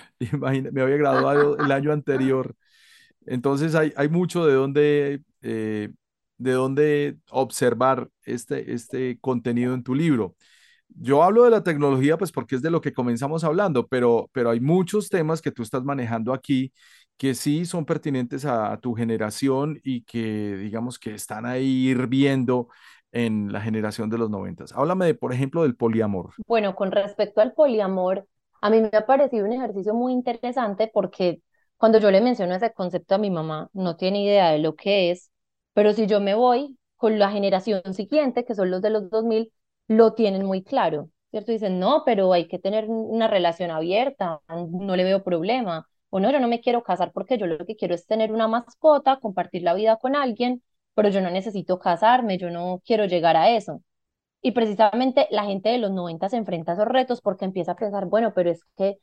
Imagínate, 0.20 0.72
me 0.72 0.82
había 0.82 0.96
graduado 0.96 1.58
el 1.58 1.72
año 1.72 1.92
anterior. 1.92 2.54
Entonces 3.26 3.74
hay, 3.74 3.92
hay 3.96 4.08
mucho 4.08 4.46
de 4.46 4.54
dónde, 4.54 5.22
eh, 5.42 5.90
de 6.36 6.52
dónde 6.52 7.16
observar 7.30 8.08
este, 8.24 8.72
este 8.72 9.18
contenido 9.20 9.74
en 9.74 9.82
tu 9.82 9.94
libro. 9.94 10.34
Yo 10.88 11.22
hablo 11.22 11.44
de 11.44 11.50
la 11.50 11.62
tecnología 11.62 12.16
pues 12.18 12.30
porque 12.30 12.56
es 12.56 12.62
de 12.62 12.70
lo 12.70 12.80
que 12.80 12.92
comenzamos 12.92 13.42
hablando, 13.44 13.86
pero, 13.86 14.30
pero 14.32 14.50
hay 14.50 14.60
muchos 14.60 15.08
temas 15.08 15.42
que 15.42 15.50
tú 15.50 15.62
estás 15.62 15.82
manejando 15.82 16.32
aquí 16.32 16.72
que 17.16 17.34
sí 17.34 17.64
son 17.64 17.84
pertinentes 17.84 18.44
a, 18.44 18.76
tu 18.78 18.94
generación 18.94 19.80
y 19.84 20.02
que 20.02 20.56
digamos 20.56 20.98
que 20.98 21.14
están 21.14 21.46
ahí 21.46 21.88
hirviendo 21.88 22.68
en 23.12 23.52
la 23.52 23.60
generación 23.60 24.10
de 24.10 24.18
los 24.18 24.30
noventas. 24.30 24.72
Háblame, 24.72 25.06
de, 25.06 25.14
por 25.14 25.32
ejemplo, 25.32 25.62
del 25.62 25.76
poliamor. 25.76 26.30
Bueno, 26.46 26.74
con 26.74 26.90
respecto 26.90 27.40
al 27.40 27.52
poliamor, 27.52 28.26
a 28.60 28.70
mí 28.70 28.80
me 28.80 28.90
ha 28.92 29.06
parecido 29.06 29.46
un 29.46 29.52
ejercicio 29.52 29.94
muy 29.94 30.12
interesante 30.12 30.90
porque 30.92 31.40
cuando 31.76 31.98
yo 31.98 32.10
le 32.10 32.20
menciono 32.20 32.54
ese 32.54 32.72
concepto 32.72 33.14
a 33.14 33.18
mi 33.18 33.30
mamá, 33.30 33.68
no 33.72 33.96
tiene 33.96 34.24
idea 34.24 34.50
de 34.50 34.58
lo 34.58 34.74
que 34.74 35.10
es, 35.12 35.30
pero 35.74 35.92
si 35.92 36.06
yo 36.06 36.20
me 36.20 36.34
voy 36.34 36.78
con 36.96 37.18
la 37.18 37.30
generación 37.30 37.82
siguiente, 37.94 38.44
que 38.44 38.54
son 38.54 38.70
los 38.70 38.82
de 38.82 38.90
los 38.90 39.10
2000, 39.10 39.52
lo 39.88 40.14
tienen 40.14 40.44
muy 40.46 40.62
claro, 40.64 41.10
¿cierto? 41.30 41.52
Dicen, 41.52 41.78
no, 41.80 42.02
pero 42.06 42.32
hay 42.32 42.48
que 42.48 42.58
tener 42.58 42.86
una 42.88 43.28
relación 43.28 43.70
abierta, 43.70 44.40
no 44.48 44.96
le 44.96 45.04
veo 45.04 45.22
problema 45.24 45.88
o 46.10 46.20
no, 46.20 46.30
yo 46.32 46.40
no 46.40 46.48
me 46.48 46.60
quiero 46.60 46.82
casar 46.84 47.12
porque 47.12 47.38
yo 47.38 47.46
lo 47.46 47.58
que 47.66 47.76
quiero 47.76 47.94
es 47.94 48.06
tener 48.06 48.32
una 48.32 48.48
mascota, 48.48 49.18
compartir 49.20 49.62
la 49.62 49.74
vida 49.74 49.96
con 49.98 50.14
alguien, 50.16 50.62
pero 50.94 51.08
yo 51.08 51.20
no 51.20 51.30
necesito 51.30 51.78
casarme, 51.80 52.38
yo 52.38 52.50
no 52.50 52.80
quiero 52.86 53.04
llegar 53.06 53.36
a 53.36 53.50
eso. 53.50 53.82
Y 54.42 54.52
precisamente 54.52 55.26
la 55.30 55.44
gente 55.44 55.70
de 55.70 55.78
los 55.78 55.90
90 55.92 56.28
se 56.28 56.36
enfrenta 56.36 56.72
a 56.72 56.74
esos 56.74 56.86
retos 56.88 57.20
porque 57.22 57.44
empieza 57.46 57.72
a 57.72 57.76
pensar, 57.76 58.06
bueno, 58.06 58.32
pero 58.34 58.50
es 58.50 58.62
que 58.76 58.98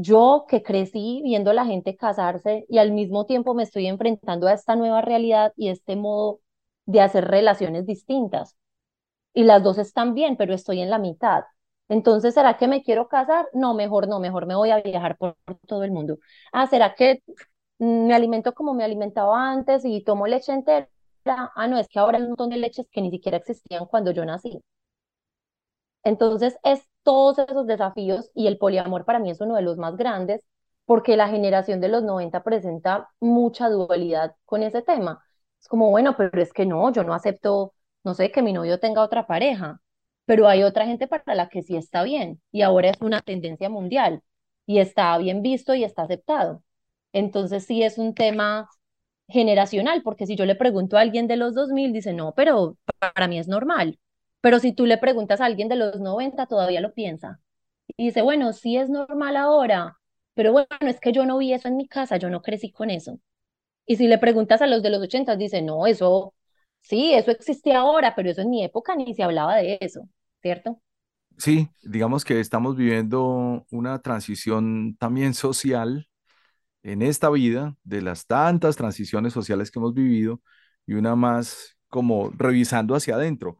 yo 0.00 0.46
que 0.48 0.62
crecí 0.62 1.20
viendo 1.24 1.50
a 1.50 1.54
la 1.54 1.64
gente 1.66 1.96
casarse 1.96 2.64
y 2.68 2.78
al 2.78 2.92
mismo 2.92 3.26
tiempo 3.26 3.54
me 3.54 3.62
estoy 3.64 3.86
enfrentando 3.86 4.46
a 4.46 4.52
esta 4.52 4.76
nueva 4.76 5.00
realidad 5.02 5.52
y 5.56 5.68
este 5.70 5.96
modo 5.96 6.40
de 6.86 7.00
hacer 7.00 7.26
relaciones 7.26 7.86
distintas. 7.86 8.56
Y 9.34 9.44
las 9.44 9.62
dos 9.62 9.78
están 9.78 10.14
bien, 10.14 10.36
pero 10.36 10.54
estoy 10.54 10.80
en 10.80 10.90
la 10.90 10.98
mitad. 10.98 11.44
Entonces, 11.88 12.34
¿será 12.34 12.56
que 12.58 12.68
me 12.68 12.82
quiero 12.82 13.08
casar? 13.08 13.48
No, 13.54 13.74
mejor 13.74 14.08
no, 14.08 14.20
mejor 14.20 14.46
me 14.46 14.54
voy 14.56 14.70
a 14.70 14.80
viajar 14.82 15.16
por 15.16 15.36
todo 15.66 15.84
el 15.84 15.92
mundo. 15.92 16.18
Ah, 16.52 16.66
¿será 16.66 16.94
que 16.94 17.22
me 17.78 18.14
alimento 18.14 18.54
como 18.54 18.74
me 18.74 18.84
alimentaba 18.84 19.50
antes 19.52 19.84
y 19.84 20.02
tomo 20.04 20.26
leche 20.26 20.52
entera. 20.52 20.88
Ah, 21.26 21.66
no, 21.68 21.78
es 21.78 21.88
que 21.88 21.98
ahora 21.98 22.18
hay 22.18 22.22
un 22.24 22.30
montón 22.30 22.50
de 22.50 22.56
leches 22.58 22.86
que 22.90 23.00
ni 23.02 23.10
siquiera 23.10 23.36
existían 23.38 23.86
cuando 23.86 24.10
yo 24.12 24.24
nací. 24.24 24.60
Entonces, 26.04 26.56
es 26.64 26.87
todos 27.02 27.38
esos 27.38 27.66
desafíos 27.66 28.30
y 28.34 28.46
el 28.46 28.58
poliamor 28.58 29.04
para 29.04 29.18
mí 29.18 29.30
es 29.30 29.40
uno 29.40 29.56
de 29.56 29.62
los 29.62 29.76
más 29.78 29.96
grandes 29.96 30.42
porque 30.84 31.16
la 31.16 31.28
generación 31.28 31.80
de 31.80 31.88
los 31.88 32.02
90 32.02 32.42
presenta 32.44 33.08
mucha 33.20 33.68
dualidad 33.68 34.34
con 34.44 34.62
ese 34.62 34.82
tema. 34.82 35.22
Es 35.60 35.68
como, 35.68 35.90
bueno, 35.90 36.16
pero 36.16 36.40
es 36.40 36.52
que 36.52 36.64
no, 36.66 36.90
yo 36.92 37.04
no 37.04 37.14
acepto, 37.14 37.74
no 38.04 38.14
sé, 38.14 38.30
que 38.32 38.42
mi 38.42 38.52
novio 38.52 38.78
tenga 38.80 39.02
otra 39.02 39.26
pareja, 39.26 39.80
pero 40.24 40.48
hay 40.48 40.62
otra 40.62 40.86
gente 40.86 41.06
para 41.08 41.34
la 41.34 41.48
que 41.48 41.62
sí 41.62 41.76
está 41.76 42.02
bien 42.04 42.40
y 42.52 42.62
ahora 42.62 42.90
es 42.90 43.00
una 43.02 43.20
tendencia 43.20 43.68
mundial 43.68 44.22
y 44.66 44.78
está 44.80 45.16
bien 45.18 45.42
visto 45.42 45.74
y 45.74 45.84
está 45.84 46.02
aceptado. 46.02 46.62
Entonces 47.12 47.64
sí 47.66 47.82
es 47.82 47.98
un 47.98 48.14
tema 48.14 48.68
generacional, 49.28 50.02
porque 50.02 50.26
si 50.26 50.36
yo 50.36 50.44
le 50.46 50.54
pregunto 50.56 50.96
a 50.96 51.00
alguien 51.02 51.26
de 51.28 51.36
los 51.36 51.54
2000, 51.54 51.92
dice, 51.92 52.12
no, 52.12 52.34
pero 52.34 52.76
para 52.98 53.28
mí 53.28 53.38
es 53.38 53.48
normal. 53.48 53.98
Pero 54.40 54.58
si 54.60 54.72
tú 54.72 54.86
le 54.86 54.98
preguntas 54.98 55.40
a 55.40 55.46
alguien 55.46 55.68
de 55.68 55.76
los 55.76 56.00
90, 56.00 56.46
todavía 56.46 56.80
lo 56.80 56.94
piensa. 56.94 57.40
Y 57.96 58.06
dice, 58.06 58.22
bueno, 58.22 58.52
sí 58.52 58.76
es 58.76 58.90
normal 58.90 59.36
ahora, 59.36 59.98
pero 60.34 60.52
bueno, 60.52 60.68
es 60.82 61.00
que 61.00 61.12
yo 61.12 61.26
no 61.26 61.38
vi 61.38 61.52
eso 61.52 61.68
en 61.68 61.76
mi 61.76 61.88
casa, 61.88 62.16
yo 62.18 62.30
no 62.30 62.42
crecí 62.42 62.70
con 62.72 62.90
eso. 62.90 63.18
Y 63.86 63.96
si 63.96 64.08
le 64.08 64.18
preguntas 64.18 64.62
a 64.62 64.66
los 64.68 64.82
de 64.82 64.90
los 64.90 65.02
80, 65.02 65.36
dice, 65.36 65.62
no, 65.62 65.86
eso, 65.86 66.34
sí, 66.82 67.12
eso 67.14 67.30
existía 67.32 67.80
ahora, 67.80 68.14
pero 68.16 68.30
eso 68.30 68.42
en 68.42 68.50
mi 68.50 68.64
época 68.64 68.96
ni 68.96 69.14
se 69.14 69.22
hablaba 69.24 69.56
de 69.56 69.78
eso, 69.80 70.08
¿cierto? 70.42 70.80
Sí, 71.38 71.68
digamos 71.82 72.24
que 72.24 72.40
estamos 72.40 72.76
viviendo 72.76 73.64
una 73.70 74.00
transición 74.02 74.96
también 74.96 75.34
social 75.34 76.08
en 76.82 77.02
esta 77.02 77.30
vida, 77.30 77.76
de 77.84 78.02
las 78.02 78.26
tantas 78.26 78.76
transiciones 78.76 79.32
sociales 79.34 79.70
que 79.70 79.78
hemos 79.80 79.94
vivido, 79.94 80.42
y 80.86 80.94
una 80.94 81.16
más 81.16 81.76
como 81.88 82.30
revisando 82.36 82.94
hacia 82.96 83.16
adentro. 83.16 83.58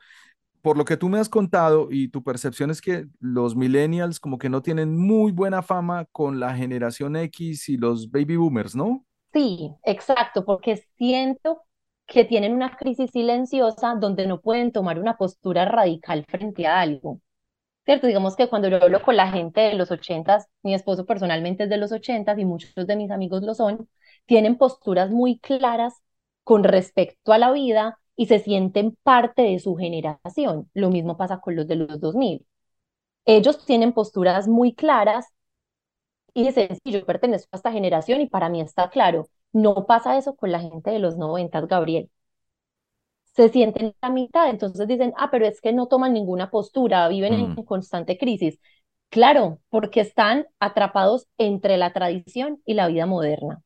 Por 0.69 0.77
lo 0.77 0.85
que 0.85 0.99
tú 0.99 1.09
me 1.09 1.19
has 1.19 1.31
contado 1.31 1.89
y 1.91 2.09
tu 2.09 2.23
percepción 2.23 2.71
es 2.71 2.83
que 2.83 3.07
los 3.21 3.57
millennials 3.57 4.21
como 4.21 4.37
que 4.37 4.51
no 4.51 4.61
tienen 4.61 4.99
muy 4.99 5.33
buena 5.33 5.63
fama 5.63 6.05
con 6.13 6.41
la 6.41 6.55
generación 6.55 7.17
X 7.17 7.71
y 7.71 7.79
los 7.79 8.11
baby 8.11 8.37
boomers, 8.37 8.77
¿no? 8.77 9.07
Sí, 9.33 9.71
exacto, 9.83 10.45
porque 10.45 10.85
siento 10.99 11.63
que 12.07 12.27
tienen 12.27 12.53
una 12.53 12.77
crisis 12.77 13.11
silenciosa 13.13 13.95
donde 13.95 14.27
no 14.27 14.43
pueden 14.43 14.71
tomar 14.71 14.99
una 14.99 15.17
postura 15.17 15.65
radical 15.65 16.27
frente 16.29 16.67
a 16.67 16.81
algo. 16.81 17.23
¿cierto? 17.87 18.07
Digamos 18.07 18.37
que 18.37 18.51
cuando 18.51 18.69
yo 18.69 18.77
hablo 18.77 19.01
con 19.01 19.17
la 19.17 19.31
gente 19.31 19.63
de 19.63 19.73
los 19.73 19.91
ochentas, 19.91 20.49
mi 20.63 20.75
esposo 20.75 21.07
personalmente 21.07 21.65
es 21.65 21.71
de 21.71 21.79
los 21.79 21.93
ochentas 21.93 22.39
y 22.39 22.45
muchos 22.45 22.75
de 22.75 22.95
mis 22.95 23.11
amigos 23.11 23.43
lo 23.43 23.55
son, 23.55 23.89
tienen 24.27 24.59
posturas 24.59 25.09
muy 25.11 25.39
claras 25.39 25.95
con 26.45 26.63
respecto 26.63 27.33
a 27.33 27.39
la 27.39 27.53
vida 27.53 27.99
y 28.19 28.27
se 28.27 28.41
sienten 28.41 28.99
parte 29.03 29.43
de 29.43 29.59
su 29.61 29.77
generación. 29.77 30.71
Lo 30.75 30.91
mismo 30.91 31.17
pasa 31.17 31.41
con 31.41 31.57
los 31.57 31.67
de 31.69 31.77
los 31.77 32.01
2000. 32.01 32.47
Ellos 33.27 33.65
tienen 33.67 33.93
posturas 33.95 34.49
muy 34.49 34.75
claras 34.75 35.29
y 36.35 36.45
dicen, 36.45 36.69
sí, 36.85 36.93
yo 36.93 37.05
pertenezco 37.07 37.49
a 37.53 37.57
esta 37.57 37.73
generación 37.73 38.21
y 38.21 38.29
para 38.29 38.49
mí 38.49 38.61
está 38.61 38.91
claro. 38.91 39.29
No 39.53 39.87
pasa 39.87 40.19
eso 40.19 40.37
con 40.37 40.53
la 40.53 40.61
gente 40.61 40.91
de 40.91 40.99
los 40.99 41.17
90, 41.17 41.61
Gabriel 41.63 42.11
se 43.39 43.51
sienten 43.51 43.95
la 44.03 44.11
mitad, 44.11 44.51
entonces 44.51 44.89
dicen, 44.89 45.13
ah, 45.17 45.31
pero 45.31 45.47
es 45.47 45.61
que 45.61 45.73
no 45.73 45.87
toman 45.87 46.13
ninguna 46.13 46.51
postura, 46.51 47.07
viven 47.07 47.35
en 47.35 47.53
mm. 47.53 47.65
constante 47.67 48.19
crisis. 48.19 48.59
Claro, 49.11 49.61
porque 49.69 50.01
están 50.01 50.47
atrapados 50.59 51.29
entre 51.39 51.77
la 51.77 51.93
tradición 51.93 52.61
y 52.65 52.75
la 52.75 52.89
vida 52.89 53.07
moderna. 53.07 53.63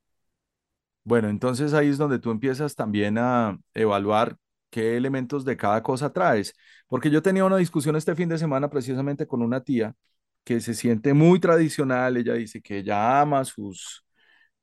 Bueno, 1.04 1.30
entonces 1.30 1.72
ahí 1.72 1.88
es 1.88 1.96
donde 1.96 2.18
tú 2.18 2.30
empiezas 2.30 2.74
también 2.74 3.16
a 3.16 3.58
evaluar 3.72 4.36
qué 4.72 4.96
elementos 4.96 5.44
de 5.44 5.56
cada 5.56 5.82
cosa 5.84 6.12
traes, 6.12 6.54
porque 6.88 7.10
yo 7.10 7.22
tenía 7.22 7.44
una 7.44 7.58
discusión 7.58 7.96
este 7.96 8.16
fin 8.16 8.28
de 8.30 8.38
semana 8.38 8.70
precisamente 8.70 9.26
con 9.26 9.42
una 9.42 9.62
tía 9.62 9.94
que 10.44 10.60
se 10.60 10.74
siente 10.74 11.14
muy 11.14 11.40
tradicional, 11.40 12.16
ella 12.16 12.34
dice 12.34 12.62
que 12.62 12.78
ella 12.78 13.20
ama 13.20 13.44
sus 13.44 14.04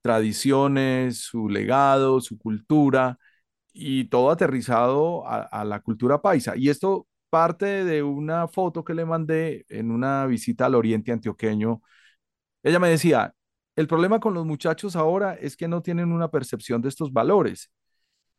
tradiciones, 0.02 1.19
su 1.19 1.50
legado, 1.50 2.22
su 2.22 2.38
cultura, 2.38 3.17
y 3.74 4.06
todo 4.06 4.32
aterrizado 4.32 5.26
a, 5.28 5.63
la 5.65 5.82
cultura 5.82 6.22
paisa. 6.22 6.56
Y 6.58 6.69
esto 6.69 7.08
parte 7.30 7.86
de 7.86 8.04
una 8.04 8.48
foto 8.48 8.84
que 8.84 8.93
le 8.93 9.06
mandé 9.06 9.65
en 9.69 9.91
una 9.91 10.26
visita 10.26 10.65
al 10.65 10.76
Oriente 10.76 11.12
Antioqueño. 11.12 11.82
Ella 12.63 12.80
me 12.80 12.89
decía, 12.89 13.34
el 13.76 13.88
problema 13.88 14.19
con 14.19 14.34
los 14.34 14.45
muchachos 14.45 14.95
ahora 14.95 15.36
es 15.36 15.58
que 15.58 15.67
no 15.67 15.82
tienen 15.82 16.12
una 16.12 16.30
percepción 16.32 16.82
de 16.82 16.89
estos 16.89 17.13
valores. 17.13 17.72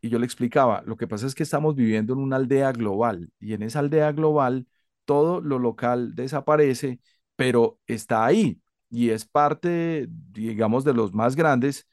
Y 0.01 0.09
yo 0.09 0.19
le 0.19 0.25
explicaba, 0.27 0.83
lo 0.87 0.97
que 0.97 1.07
pasa 1.07 1.27
es 1.27 1.35
que 1.35 1.43
estamos 1.43 1.75
viviendo 1.77 2.15
en 2.15 2.21
una 2.21 2.37
aldea 2.37 2.73
global 2.73 3.31
y 3.39 3.53
en 3.55 3.63
esa 3.63 3.81
aldea 3.81 4.13
global 4.13 4.67
todo 5.05 5.41
lo 5.41 5.59
local 5.59 6.15
desaparece, 6.15 7.01
pero 7.37 7.79
está 7.87 8.25
ahí 8.25 8.61
y 8.91 9.11
es 9.11 9.25
parte, 9.27 10.07
digamos, 10.11 10.85
de 10.85 10.95
los 10.95 11.13
más 11.15 11.37
grandes, 11.37 11.87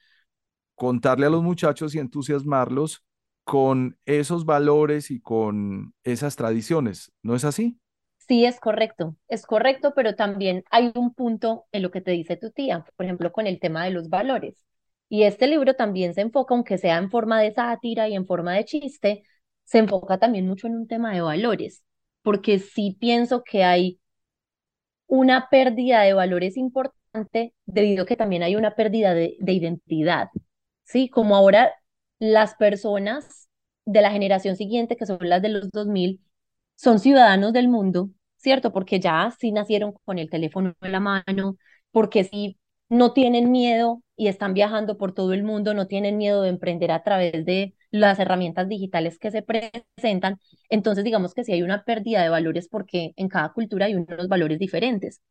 contarle 0.75 1.27
a 1.27 1.29
los 1.29 1.43
muchachos 1.43 1.95
y 1.95 1.99
entusiasmarlos 1.99 3.03
con 3.43 3.97
esos 4.05 4.45
valores 4.45 5.11
y 5.11 5.21
con 5.21 5.93
esas 6.03 6.35
tradiciones, 6.35 7.11
¿no 7.23 7.35
es 7.35 7.45
así? 7.45 7.79
Sí, 8.27 8.45
es 8.45 8.59
correcto, 8.59 9.15
es 9.27 9.45
correcto, 9.47 9.93
pero 9.95 10.15
también 10.15 10.63
hay 10.69 10.91
un 10.95 11.13
punto 11.15 11.65
en 11.71 11.81
lo 11.81 11.89
que 11.91 12.01
te 12.01 12.11
dice 12.11 12.35
tu 12.37 12.51
tía, 12.51 12.85
por 12.95 13.05
ejemplo, 13.05 13.31
con 13.31 13.47
el 13.47 13.59
tema 13.59 13.85
de 13.85 13.91
los 13.91 14.09
valores. 14.09 14.65
Y 15.09 15.23
este 15.23 15.47
libro 15.47 15.73
también 15.75 16.13
se 16.13 16.21
enfoca, 16.21 16.53
aunque 16.55 16.77
sea 16.77 16.97
en 16.97 17.09
forma 17.11 17.41
de 17.41 17.53
sátira 17.53 18.09
y 18.09 18.15
en 18.15 18.25
forma 18.25 18.53
de 18.55 18.65
chiste, 18.65 19.23
se 19.65 19.79
enfoca 19.79 20.17
también 20.19 20.47
mucho 20.47 20.67
en 20.67 20.75
un 20.75 20.87
tema 20.87 21.13
de 21.13 21.21
valores, 21.21 21.83
porque 22.23 22.59
sí 22.59 22.97
pienso 22.99 23.43
que 23.43 23.63
hay 23.63 23.99
una 25.07 25.47
pérdida 25.49 26.01
de 26.01 26.13
valores 26.13 26.57
importante 26.57 27.53
debido 27.65 28.03
a 28.03 28.05
que 28.05 28.15
también 28.17 28.43
hay 28.43 28.55
una 28.55 28.75
pérdida 28.75 29.13
de, 29.13 29.37
de 29.39 29.51
identidad. 29.53 30.29
Sí, 30.83 31.09
como 31.09 31.35
ahora 31.35 31.71
las 32.19 32.55
personas 32.55 33.49
de 33.85 34.01
la 34.01 34.11
generación 34.11 34.55
siguiente, 34.55 34.95
que 34.97 35.05
son 35.05 35.17
las 35.21 35.41
de 35.41 35.49
los 35.49 35.71
2000, 35.71 36.21
son 36.75 36.99
ciudadanos 36.99 37.53
del 37.53 37.69
mundo, 37.69 38.09
¿cierto? 38.37 38.71
Porque 38.73 38.99
ya 38.99 39.33
sí 39.39 39.51
nacieron 39.51 39.93
con 40.05 40.19
el 40.19 40.29
teléfono 40.29 40.75
en 40.81 40.91
la 40.91 40.99
mano, 40.99 41.57
porque 41.91 42.23
sí 42.23 42.59
no 42.89 43.13
tienen 43.13 43.51
miedo 43.51 44.03
y 44.17 44.27
están 44.29 44.53
viajando 44.55 44.97
por 44.97 45.13
todo 45.13 45.33
el 45.33 45.43
mundo, 45.43 45.73
no 45.75 45.87
tienen 45.87 46.17
miedo 46.17 46.41
de 46.43 46.49
emprender 46.49 46.91
a 46.91 47.03
través 47.03 47.45
de 47.45 47.75
las 47.91 48.19
herramientas 48.19 48.67
digitales 48.67 49.19
que 49.19 49.31
se 49.31 49.43
presentan. 49.43 50.39
Entonces, 50.69 51.05
digamos 51.05 51.33
que 51.35 51.43
sí 51.45 51.53
hay 51.53 51.63
una 51.63 51.83
pérdida 51.85 52.23
de 52.23 52.29
valores 52.29 52.67
porque 52.69 53.13
en 53.17 53.29
cada 53.29 53.53
cultura 53.53 53.85
hay 53.87 53.95
unos 53.95 54.27
valores 54.27 54.59
diferentes. 54.59 55.21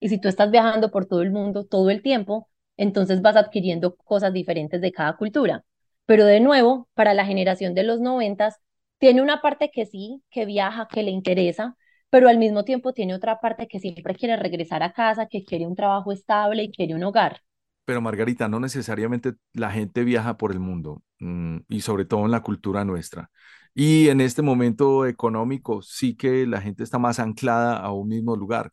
Y 0.00 0.08
si 0.10 0.18
tú 0.20 0.28
estás 0.28 0.50
viajando 0.50 0.90
por 0.90 1.06
todo 1.06 1.22
el 1.22 1.30
mundo 1.32 1.64
todo 1.66 1.90
el 1.90 2.02
tiempo, 2.02 2.48
entonces 2.76 3.22
vas 3.22 3.36
adquiriendo 3.36 3.96
cosas 3.96 4.32
diferentes 4.32 4.80
de 4.80 4.92
cada 4.92 5.16
cultura. 5.16 5.64
Pero 6.06 6.26
de 6.26 6.40
nuevo, 6.40 6.88
para 6.94 7.14
la 7.14 7.24
generación 7.26 7.74
de 7.74 7.84
los 7.84 8.00
noventas, 8.00 8.60
tiene 8.98 9.22
una 9.22 9.40
parte 9.40 9.70
que 9.72 9.86
sí, 9.86 10.22
que 10.30 10.44
viaja, 10.44 10.88
que 10.92 11.02
le 11.02 11.10
interesa, 11.10 11.76
pero 12.10 12.28
al 12.28 12.38
mismo 12.38 12.64
tiempo 12.64 12.92
tiene 12.92 13.14
otra 13.14 13.40
parte 13.40 13.66
que 13.68 13.80
siempre 13.80 14.14
quiere 14.14 14.36
regresar 14.36 14.82
a 14.82 14.92
casa, 14.92 15.26
que 15.26 15.44
quiere 15.44 15.66
un 15.66 15.74
trabajo 15.76 16.12
estable 16.12 16.62
y 16.64 16.70
quiere 16.72 16.94
un 16.94 17.04
hogar. 17.04 17.40
Pero 17.84 18.00
Margarita, 18.00 18.48
no 18.48 18.60
necesariamente 18.60 19.34
la 19.52 19.70
gente 19.70 20.04
viaja 20.04 20.36
por 20.36 20.52
el 20.52 20.60
mundo 20.60 21.02
mm, 21.20 21.58
y 21.68 21.80
sobre 21.82 22.04
todo 22.06 22.24
en 22.24 22.30
la 22.30 22.42
cultura 22.42 22.84
nuestra. 22.84 23.30
Y 23.74 24.08
en 24.08 24.20
este 24.20 24.42
momento 24.42 25.06
económico 25.06 25.82
sí 25.82 26.16
que 26.16 26.46
la 26.46 26.60
gente 26.60 26.82
está 26.84 26.98
más 26.98 27.18
anclada 27.18 27.76
a 27.76 27.92
un 27.92 28.08
mismo 28.08 28.36
lugar. 28.36 28.72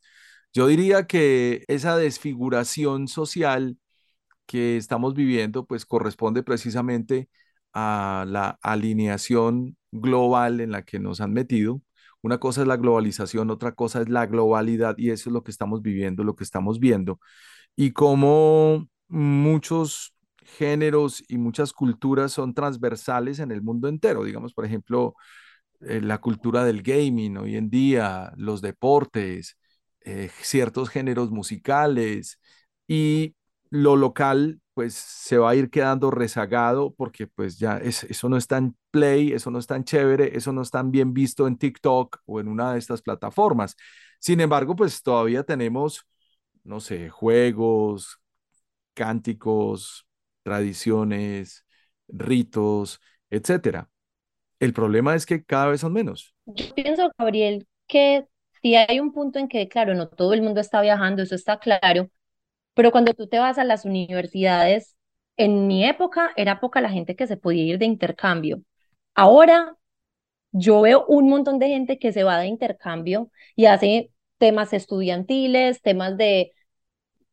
Yo 0.54 0.68
diría 0.68 1.08
que 1.08 1.64
esa 1.68 1.98
desfiguración 1.98 3.08
social 3.08 3.78
que 4.46 4.78
estamos 4.78 5.14
viviendo, 5.16 5.66
pues 5.66 5.86
corresponde 5.86 6.44
precisamente 6.44 7.30
a 7.74 8.26
la 8.28 8.60
alineación 8.62 9.78
global 9.92 10.60
en 10.62 10.72
la 10.72 10.84
que 10.84 11.00
nos 11.00 11.22
han 11.22 11.34
metido. 11.34 11.82
Una 12.22 12.40
cosa 12.40 12.62
es 12.62 12.68
la 12.68 12.78
globalización, 12.78 13.50
otra 13.50 13.74
cosa 13.74 14.02
es 14.02 14.10
la 14.10 14.26
globalidad 14.28 14.96
y 14.98 15.10
eso 15.12 15.30
es 15.30 15.34
lo 15.34 15.44
que 15.44 15.52
estamos 15.52 15.82
viviendo, 15.82 16.24
lo 16.24 16.36
que 16.36 16.44
estamos 16.44 16.80
viendo. 16.80 17.20
Y 17.76 17.92
como 17.94 18.88
muchos 19.12 20.14
géneros 20.44 21.24
y 21.30 21.38
muchas 21.38 21.74
culturas 21.74 22.32
son 22.34 22.54
transversales 22.54 23.40
en 23.40 23.52
el 23.52 23.62
mundo 23.62 23.88
entero. 23.90 24.24
Digamos, 24.26 24.54
por 24.54 24.66
ejemplo, 24.66 25.16
eh, 25.82 26.02
la 26.02 26.20
cultura 26.20 26.64
del 26.66 26.82
gaming 26.84 27.38
hoy 27.38 27.56
en 27.58 27.70
día, 27.70 28.34
los 28.38 28.62
deportes, 28.62 29.58
eh, 30.02 30.30
ciertos 30.42 30.90
géneros 30.90 31.32
musicales 31.32 32.40
y 32.88 33.36
lo 33.70 33.96
local 33.96 34.60
pues 34.74 34.94
se 34.96 35.38
va 35.38 35.52
a 35.52 35.56
ir 35.56 35.70
quedando 35.70 36.12
rezagado 36.12 36.94
porque 36.96 37.28
pues 37.28 37.60
ya 37.60 37.78
eso 37.78 38.30
no 38.30 38.38
es 38.38 38.48
tan 38.48 38.76
play, 38.92 39.34
eso 39.34 39.52
no 39.52 39.60
es 39.60 39.68
tan 39.68 39.84
chévere, 39.84 40.36
eso 40.38 40.54
no 40.54 40.62
es 40.62 40.72
tan 40.72 40.92
bien 40.92 41.14
visto 41.14 41.48
en 41.48 41.58
TikTok 41.58 42.20
o 42.26 42.40
en 42.40 42.48
una 42.48 42.74
de 42.74 42.80
estas 42.80 43.02
plataformas. 43.02 43.76
Sin 44.20 44.40
embargo, 44.42 44.76
pues 44.76 45.02
todavía 45.04 45.44
tenemos, 45.44 46.06
no 46.64 46.80
sé, 46.80 47.10
juegos, 47.10 48.21
cánticos, 49.02 50.08
tradiciones, 50.44 51.66
ritos, 52.08 53.02
etcétera. 53.32 53.90
El 54.60 54.74
problema 54.74 55.16
es 55.16 55.26
que 55.26 55.44
cada 55.44 55.68
vez 55.68 55.82
son 55.82 55.94
menos. 55.94 56.36
Yo 56.46 56.76
pienso, 56.76 57.10
Gabriel, 57.18 57.68
que 57.88 58.28
sí 58.62 58.76
hay 58.76 59.00
un 59.00 59.12
punto 59.12 59.40
en 59.40 59.48
que, 59.48 59.68
claro, 59.68 59.96
no 59.96 60.08
todo 60.08 60.34
el 60.34 60.44
mundo 60.44 60.62
está 60.62 60.82
viajando, 60.82 61.24
eso 61.24 61.34
está 61.34 61.58
claro, 61.58 62.12
pero 62.76 62.92
cuando 62.92 63.14
tú 63.14 63.28
te 63.28 63.40
vas 63.40 63.58
a 63.58 63.64
las 63.64 63.86
universidades, 63.86 64.96
en 65.38 65.68
mi 65.68 65.86
época 65.86 66.32
era 66.36 66.60
poca 66.60 66.82
la 66.82 66.90
gente 66.92 67.16
que 67.16 67.28
se 67.28 67.38
podía 67.38 67.64
ir 67.64 67.80
de 67.80 67.86
intercambio. 67.86 68.62
Ahora 69.16 69.78
yo 70.52 70.82
veo 70.82 71.06
un 71.08 71.30
montón 71.30 71.60
de 71.60 71.70
gente 71.70 72.00
que 72.00 72.12
se 72.14 72.24
va 72.24 72.40
de 72.40 72.48
intercambio 72.48 73.32
y 73.56 73.66
hace 73.66 74.12
temas 74.38 74.74
estudiantiles, 74.74 75.82
temas 75.82 76.18
de 76.18 76.54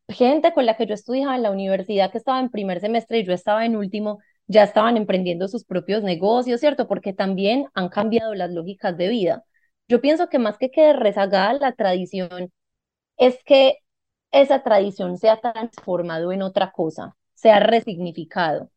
gente 0.09 0.53
con 0.55 0.67
la 0.67 0.77
que 0.77 0.87
yo 0.87 0.95
estudiaba 0.95 1.37
en 1.37 1.43
la 1.43 1.51
universidad 1.51 2.11
que 2.11 2.19
estaba 2.19 2.41
en 2.41 2.51
primer 2.51 2.81
semestre 2.81 3.19
y 3.19 3.25
yo 3.25 3.33
estaba 3.33 3.65
en 3.67 3.77
último, 3.77 4.19
ya 4.47 4.65
estaban 4.65 4.97
emprendiendo 4.97 5.49
sus 5.49 5.65
propios 5.65 6.03
negocios, 6.03 6.61
¿cierto? 6.61 6.89
Porque 6.89 7.13
también 7.13 7.67
han 7.75 7.89
cambiado 7.91 8.35
las 8.35 8.51
lógicas 8.51 8.97
de 8.97 9.09
vida. 9.09 9.45
Yo 9.89 10.01
pienso 10.01 10.29
que 10.29 10.39
más 10.39 10.59
que 10.59 10.71
quede 10.71 10.93
rezagada 10.95 11.55
la 11.55 11.73
tradición, 11.73 12.53
es 13.17 13.43
que 13.45 13.79
esa 14.33 14.63
tradición 14.63 15.19
se 15.19 15.29
ha 15.31 15.41
transformado 15.41 16.33
en 16.33 16.43
otra 16.43 16.73
cosa, 16.73 17.17
se 17.35 17.51
ha 17.51 17.61
resignificado. 17.61 18.71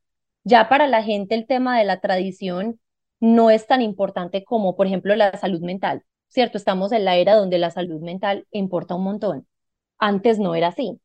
Ya 0.43 0.69
para 0.69 0.87
la 0.87 1.03
gente 1.03 1.35
el 1.35 1.47
tema 1.47 1.77
de 1.77 1.85
la 1.85 1.99
tradición 2.01 2.79
no 3.19 3.49
es 3.51 3.67
tan 3.67 3.81
importante 3.81 4.43
como, 4.43 4.75
por 4.75 4.87
ejemplo, 4.87 5.15
la 5.15 5.37
salud 5.37 5.61
mental, 5.61 6.03
¿cierto? 6.29 6.57
Estamos 6.57 6.91
en 6.91 7.05
la 7.05 7.17
era 7.17 7.35
donde 7.35 7.59
la 7.59 7.71
salud 7.71 8.01
mental 8.01 8.47
importa 8.51 8.95
un 8.95 9.03
montón. 9.03 9.47
Antes 9.99 10.39
no 10.39 10.55
era 10.55 10.69
así. 10.69 10.99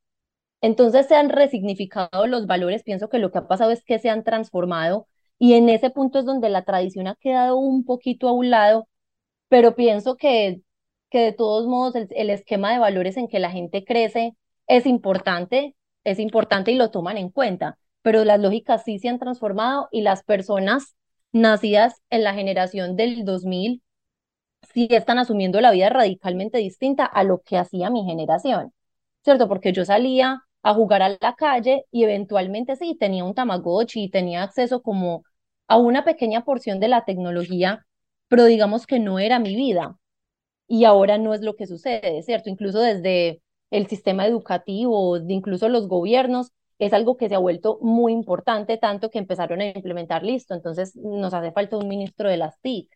Entonces 0.61 1.07
se 1.07 1.15
han 1.17 1.29
resignificado 1.31 2.27
los 2.27 2.47
valores, 2.47 2.83
pienso 2.83 3.09
que 3.09 3.19
lo 3.19 3.31
que 3.31 3.39
ha 3.39 3.49
pasado 3.49 3.71
es 3.71 3.85
que 3.85 3.99
se 3.99 4.11
han 4.11 4.25
transformado 4.25 5.07
y 5.39 5.55
en 5.55 5.69
ese 5.69 5.91
punto 5.91 6.19
es 6.19 6.25
donde 6.25 6.49
la 6.51 6.65
tradición 6.65 7.07
ha 7.09 7.15
quedado 7.17 7.57
un 7.59 7.85
poquito 7.85 8.29
a 8.29 8.33
un 8.33 8.51
lado, 8.51 8.89
pero 9.49 9.75
pienso 9.77 10.17
que, 10.17 10.63
que 11.11 11.21
de 11.21 11.33
todos 11.33 11.67
modos 11.67 11.95
el, 11.97 12.09
el 12.11 12.31
esquema 12.31 12.73
de 12.73 12.79
valores 12.79 13.17
en 13.17 13.29
que 13.29 13.39
la 13.39 13.51
gente 13.51 13.85
crece 13.85 14.37
es 14.67 14.87
importante, 14.87 15.77
es 16.05 16.19
importante 16.19 16.73
y 16.73 16.77
lo 16.77 16.91
toman 16.91 17.17
en 17.19 17.31
cuenta, 17.31 17.79
pero 18.03 18.25
las 18.25 18.41
lógicas 18.41 18.85
sí 18.85 18.99
se 18.99 19.09
han 19.09 19.19
transformado 19.19 19.89
y 19.93 20.03
las 20.03 20.23
personas 20.25 20.97
nacidas 21.33 22.03
en 22.11 22.25
la 22.25 22.35
generación 22.35 22.97
del 22.97 23.25
2000 23.25 23.83
sí 24.73 24.89
están 24.91 25.19
asumiendo 25.19 25.61
la 25.61 25.71
vida 25.73 25.89
radicalmente 25.91 26.59
distinta 26.59 27.05
a 27.07 27.25
lo 27.25 27.41
que 27.43 27.57
hacía 27.59 27.91
mi 27.91 28.05
generación, 28.05 28.73
¿cierto? 29.27 29.49
Porque 29.49 29.73
yo 29.73 29.85
salía 29.85 30.43
a 30.63 30.75
jugar 30.75 31.03
a 31.03 31.11
la 31.21 31.35
calle 31.37 31.85
y 31.91 32.05
eventualmente 32.05 32.77
sí, 32.77 32.97
tenía 32.99 33.25
un 33.25 33.35
Tamagotchi 33.35 34.05
y 34.05 34.11
tenía 34.11 34.45
acceso 34.45 34.83
como 34.83 35.25
a 35.69 35.79
una 35.79 36.05
pequeña 36.05 36.45
porción 36.45 36.81
de 36.81 36.89
la 36.89 37.05
tecnología, 37.05 37.87
pero 38.29 38.45
digamos 38.47 38.87
que 38.87 39.01
no 39.01 39.19
era 39.19 39.41
mi 39.41 39.57
vida. 39.57 39.99
Y 40.69 40.85
ahora 40.85 41.19
no 41.19 41.35
es 41.35 41.43
lo 41.43 41.57
que 41.57 41.67
sucede, 41.67 42.23
¿cierto? 42.23 42.51
Incluso 42.51 42.81
desde 42.81 43.43
el 43.71 43.87
sistema 43.89 44.27
educativo, 44.27 45.17
incluso 45.19 45.69
los 45.69 45.89
gobiernos, 45.89 46.53
es 46.79 46.93
algo 46.93 47.17
que 47.17 47.29
se 47.29 47.35
ha 47.37 47.39
vuelto 47.39 47.79
muy 47.83 48.13
importante, 48.13 48.79
tanto 48.79 49.11
que 49.11 49.19
empezaron 49.19 49.61
a 49.61 49.67
implementar 49.69 50.23
listo. 50.25 50.55
Entonces 50.55 50.95
nos 50.97 51.35
hace 51.35 51.53
falta 51.53 51.79
un 51.79 51.89
ministro 51.89 52.29
de 52.29 52.37
las 52.39 52.61
TIC. 52.61 52.91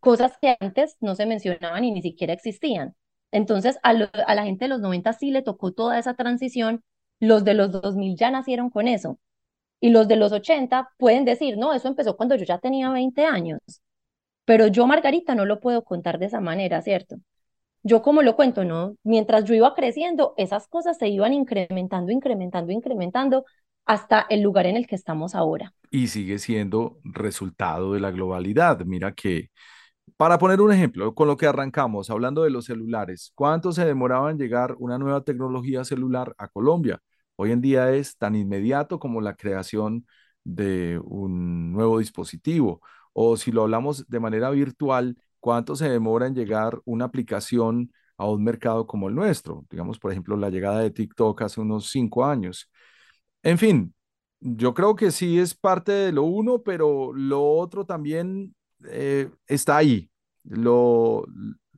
Cosas 0.00 0.38
que 0.40 0.56
antes 0.60 0.96
no 1.00 1.14
se 1.16 1.26
mencionaban 1.26 1.84
y 1.84 1.92
ni 1.92 2.02
siquiera 2.02 2.32
existían. 2.34 2.94
Entonces, 3.34 3.80
a, 3.82 3.92
la 3.92 4.44
gente 4.44 4.66
de 4.66 4.68
los 4.68 4.80
90 4.80 5.12
sí 5.12 5.32
le 5.32 5.42
tocó 5.42 5.72
toda 5.72 5.98
esa 5.98 6.14
transición, 6.14 6.84
los 7.18 7.42
de 7.42 7.54
los 7.54 7.72
2000 7.72 8.16
ya 8.16 8.30
nacieron 8.30 8.70
con 8.70 8.86
eso. 8.86 9.18
Y 9.80 9.90
los 9.90 10.06
de 10.06 10.14
los 10.14 10.30
80 10.30 10.90
pueden 10.98 11.24
decir, 11.24 11.58
no, 11.58 11.74
eso 11.74 11.88
empezó 11.88 12.16
cuando 12.16 12.36
yo 12.36 12.44
ya 12.44 12.58
tenía 12.58 12.90
20 12.90 13.24
años. 13.24 13.58
Pero 14.44 14.68
yo, 14.68 14.86
Margarita, 14.86 15.34
no 15.34 15.46
lo 15.46 15.58
puedo 15.58 15.82
contar 15.82 16.20
de 16.20 16.26
esa 16.26 16.40
manera, 16.40 16.80
¿cierto? 16.80 17.16
Yo 17.82 18.02
como 18.02 18.22
lo 18.22 18.36
cuento, 18.36 18.64
¿no? 18.64 18.94
Mientras 19.02 19.44
yo 19.46 19.54
iba 19.54 19.74
creciendo, 19.74 20.34
esas 20.36 20.68
cosas 20.68 20.96
se 20.96 21.08
iban 21.08 21.32
incrementando, 21.32 22.12
incrementando, 22.12 22.70
incrementando 22.70 23.44
hasta 23.84 24.26
el 24.30 24.42
lugar 24.42 24.66
en 24.66 24.76
el 24.76 24.86
que 24.86 24.94
estamos 24.94 25.34
ahora. 25.34 25.74
Y 25.90 26.06
sigue 26.06 26.38
siendo 26.38 27.00
resultado 27.02 27.94
de 27.94 28.00
la 28.00 28.12
globalidad. 28.12 28.78
Mira 28.84 29.12
que 29.12 29.50
para 30.16 30.38
poner 30.38 30.60
un 30.60 30.72
ejemplo, 30.72 31.14
con 31.14 31.28
lo 31.28 31.36
que 31.36 31.46
arrancamos, 31.46 32.10
hablando 32.10 32.44
de 32.44 32.50
los 32.50 32.66
celulares, 32.66 33.32
¿cuánto 33.34 33.72
se 33.72 33.84
demoraba 33.84 34.30
en 34.30 34.38
llegar 34.38 34.76
una 34.78 34.98
nueva 34.98 35.22
tecnología 35.24 35.84
celular 35.84 36.34
a 36.38 36.48
Colombia? 36.48 37.00
Hoy 37.36 37.50
en 37.52 37.60
día 37.60 37.92
es 37.92 38.16
tan 38.16 38.36
inmediato 38.36 38.98
como 39.00 39.20
la 39.20 39.34
creación 39.34 40.06
de 40.44 41.00
un 41.04 41.72
nuevo 41.72 41.98
dispositivo. 41.98 42.80
O 43.12 43.36
si 43.36 43.50
lo 43.52 43.62
hablamos 43.62 44.06
de 44.08 44.20
manera 44.20 44.50
virtual, 44.50 45.16
¿cuánto 45.40 45.74
se 45.76 45.88
demora 45.88 46.26
en 46.26 46.34
llegar 46.34 46.80
una 46.84 47.06
aplicación 47.06 47.92
a 48.16 48.28
un 48.28 48.44
mercado 48.44 48.86
como 48.86 49.08
el 49.08 49.14
nuestro? 49.16 49.66
Digamos, 49.70 49.98
por 49.98 50.12
ejemplo, 50.12 50.36
la 50.36 50.50
llegada 50.50 50.80
de 50.80 50.90
TikTok 50.90 51.42
hace 51.42 51.60
unos 51.60 51.90
cinco 51.90 52.24
años. 52.24 52.70
En 53.42 53.58
fin, 53.58 53.94
yo 54.40 54.74
creo 54.74 54.96
que 54.96 55.10
sí 55.10 55.38
es 55.38 55.54
parte 55.54 55.92
de 55.92 56.12
lo 56.12 56.24
uno, 56.24 56.62
pero 56.62 57.12
lo 57.14 57.42
otro 57.52 57.84
también 57.86 58.54
eh, 58.88 59.30
está 59.46 59.76
ahí. 59.78 60.10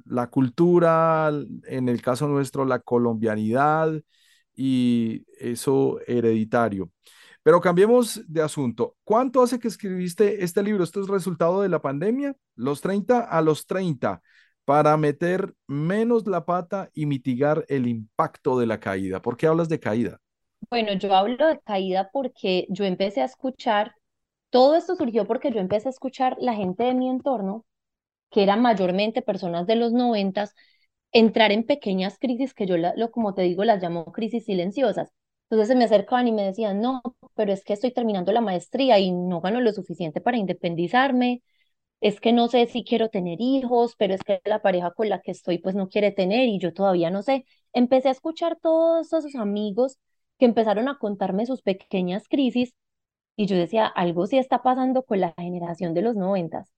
La 0.04 0.28
cultura, 0.28 1.30
en 1.66 1.88
el 1.88 2.00
caso 2.02 2.28
nuestro, 2.28 2.64
la 2.64 2.78
colombianidad 2.78 3.92
y 4.54 5.24
eso 5.38 6.00
hereditario. 6.06 6.90
Pero 7.42 7.60
cambiemos 7.60 8.22
de 8.26 8.42
asunto. 8.42 8.96
¿Cuánto 9.04 9.42
hace 9.42 9.58
que 9.58 9.68
escribiste 9.68 10.42
este 10.42 10.62
libro? 10.62 10.82
¿Esto 10.82 11.00
es 11.00 11.08
resultado 11.08 11.62
de 11.62 11.68
la 11.68 11.80
pandemia? 11.80 12.34
Los 12.56 12.80
30 12.80 13.20
a 13.20 13.40
los 13.40 13.66
30, 13.66 14.20
para 14.64 14.96
meter 14.96 15.54
menos 15.68 16.26
la 16.26 16.44
pata 16.44 16.90
y 16.92 17.06
mitigar 17.06 17.64
el 17.68 17.86
impacto 17.86 18.58
de 18.58 18.66
la 18.66 18.80
caída. 18.80 19.22
¿Por 19.22 19.36
qué 19.36 19.46
hablas 19.46 19.68
de 19.68 19.78
caída? 19.78 20.18
Bueno, 20.70 20.94
yo 20.94 21.14
hablo 21.14 21.46
de 21.46 21.60
caída 21.60 22.10
porque 22.12 22.66
yo 22.68 22.84
empecé 22.84 23.22
a 23.22 23.26
escuchar 23.26 23.94
todo 24.56 24.76
esto 24.76 24.96
surgió 24.96 25.26
porque 25.26 25.50
yo 25.52 25.60
empecé 25.60 25.88
a 25.88 25.90
escuchar 25.90 26.36
la 26.40 26.54
gente 26.54 26.84
de 26.84 26.94
mi 26.94 27.08
entorno, 27.10 27.64
que 28.30 28.42
eran 28.42 28.62
mayormente 28.62 29.22
personas 29.22 29.66
de 29.66 29.76
los 29.76 29.92
noventas, 29.92 30.54
entrar 31.12 31.52
en 31.52 31.64
pequeñas 31.66 32.18
crisis 32.18 32.54
que 32.54 32.66
yo, 32.66 32.76
lo, 32.78 33.10
como 33.10 33.34
te 33.34 33.42
digo, 33.42 33.64
las 33.64 33.82
llamo 33.82 34.06
crisis 34.12 34.44
silenciosas. 34.46 35.10
Entonces 35.50 35.68
se 35.68 35.76
me 35.76 35.84
acercaban 35.84 36.28
y 36.28 36.32
me 36.32 36.44
decían, 36.44 36.80
no, 36.80 37.02
pero 37.34 37.52
es 37.52 37.64
que 37.64 37.74
estoy 37.74 37.92
terminando 37.92 38.32
la 38.32 38.40
maestría 38.40 38.98
y 38.98 39.12
no 39.12 39.40
gano 39.40 39.60
lo 39.60 39.72
suficiente 39.72 40.20
para 40.20 40.38
independizarme, 40.38 41.42
es 42.00 42.20
que 42.20 42.32
no 42.32 42.48
sé 42.48 42.66
si 42.66 42.84
quiero 42.84 43.08
tener 43.10 43.38
hijos, 43.40 43.94
pero 43.98 44.14
es 44.14 44.22
que 44.22 44.40
la 44.44 44.62
pareja 44.62 44.92
con 44.92 45.08
la 45.08 45.20
que 45.20 45.30
estoy 45.32 45.58
pues 45.58 45.74
no 45.74 45.88
quiere 45.88 46.12
tener 46.12 46.48
y 46.48 46.58
yo 46.58 46.72
todavía 46.74 47.10
no 47.10 47.22
sé. 47.22 47.46
Empecé 47.72 48.08
a 48.08 48.12
escuchar 48.12 48.58
todos 48.62 49.12
esos 49.12 49.34
amigos 49.36 49.98
que 50.38 50.46
empezaron 50.46 50.88
a 50.88 50.98
contarme 50.98 51.46
sus 51.46 51.62
pequeñas 51.62 52.28
crisis 52.28 52.74
y 53.36 53.46
yo 53.46 53.56
decía, 53.56 53.86
algo 53.86 54.26
sí 54.26 54.38
está 54.38 54.62
pasando 54.62 55.02
con 55.04 55.20
la 55.20 55.34
generación 55.38 55.94
de 55.94 56.02
los 56.02 56.16
noventas, 56.16 56.70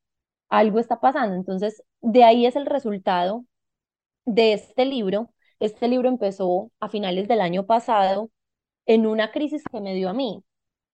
algo 0.50 0.78
está 0.80 1.00
pasando. 1.00 1.36
Entonces, 1.36 1.82
de 2.02 2.24
ahí 2.24 2.46
es 2.46 2.56
el 2.56 2.66
resultado 2.66 3.44
de 4.24 4.52
este 4.54 4.84
libro. 4.84 5.30
Este 5.60 5.88
libro 5.88 6.08
empezó 6.08 6.70
a 6.80 6.88
finales 6.88 7.28
del 7.28 7.40
año 7.40 7.66
pasado 7.66 8.30
en 8.86 9.06
una 9.06 9.32
crisis 9.32 9.62
que 9.70 9.80
me 9.80 9.94
dio 9.94 10.08
a 10.10 10.14
mí. 10.14 10.44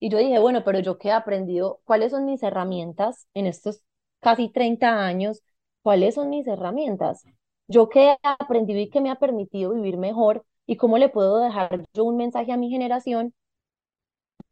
Y 0.01 0.11
yo 0.11 0.19
dije, 0.19 0.39
bueno, 0.39 0.65
pero 0.65 0.81
yo 0.81 0.99
qué 0.99 1.09
he 1.09 1.13
aprendido, 1.13 1.81
cuáles 1.85 2.13
son 2.13 2.27
mis 2.27 2.43
herramientas 2.43 3.27
en 3.35 3.47
estos 3.47 3.83
casi 4.21 4.51
30 4.51 5.05
años, 5.07 5.43
cuáles 5.83 6.15
son 6.17 6.31
mis 6.31 6.47
herramientas. 6.47 7.23
Yo 7.69 7.89
qué 7.89 8.13
he 8.13 8.19
aprendido 8.23 8.81
y 8.81 8.91
qué 8.91 9.01
me 9.01 9.11
ha 9.11 9.17
permitido 9.17 9.73
vivir 9.75 9.97
mejor 9.97 10.45
y 10.67 10.77
cómo 10.77 10.99
le 10.99 11.09
puedo 11.09 11.39
dejar 11.39 11.85
yo 11.95 12.05
un 12.05 12.17
mensaje 12.17 12.53
a 12.53 12.57
mi 12.57 12.71
generación 12.71 13.35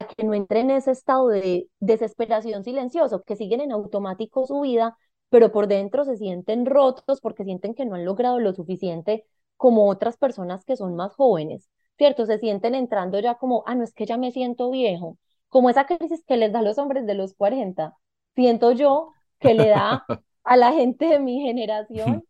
que 0.06 0.24
no 0.24 0.34
entre 0.34 0.60
en 0.60 0.70
ese 0.70 0.90
estado 0.92 1.28
de 1.28 1.68
desesperación 1.80 2.64
silencioso, 2.64 3.22
que 3.22 3.36
siguen 3.36 3.60
en 3.60 3.72
automático 3.72 4.46
su 4.46 4.60
vida, 4.60 4.96
pero 5.28 5.52
por 5.52 5.66
dentro 5.68 6.04
se 6.04 6.16
sienten 6.16 6.66
rotos 6.66 7.20
porque 7.20 7.44
sienten 7.44 7.74
que 7.74 7.84
no 7.86 7.94
han 7.94 8.04
logrado 8.04 8.38
lo 8.38 8.52
suficiente 8.52 9.26
como 9.56 9.88
otras 9.88 10.16
personas 10.16 10.64
que 10.64 10.76
son 10.76 10.96
más 10.96 11.14
jóvenes, 11.14 11.68
¿cierto? 11.96 12.26
Se 12.26 12.38
sienten 12.38 12.74
entrando 12.74 13.18
ya 13.20 13.36
como, 13.36 13.62
ah, 13.66 13.74
no 13.74 13.84
es 13.84 13.94
que 13.94 14.06
ya 14.06 14.16
me 14.18 14.32
siento 14.32 14.70
viejo, 14.70 15.18
como 15.48 15.70
esa 15.70 15.86
crisis 15.86 16.24
que 16.26 16.36
les 16.36 16.52
da 16.52 16.60
a 16.60 16.62
los 16.62 16.78
hombres 16.78 17.06
de 17.06 17.14
los 17.14 17.34
40, 17.34 17.94
siento 18.34 18.72
yo 18.72 19.12
que 19.38 19.54
le 19.54 19.68
da 19.68 20.04
a 20.44 20.56
la 20.56 20.72
gente 20.72 21.06
de 21.06 21.18
mi 21.18 21.40
generación 21.42 22.24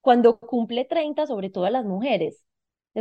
cuando 0.00 0.38
cumple 0.38 0.84
30, 0.84 1.26
sobre 1.26 1.50
todo 1.50 1.64
a 1.66 1.70
las 1.70 1.84
mujeres, 1.84 2.42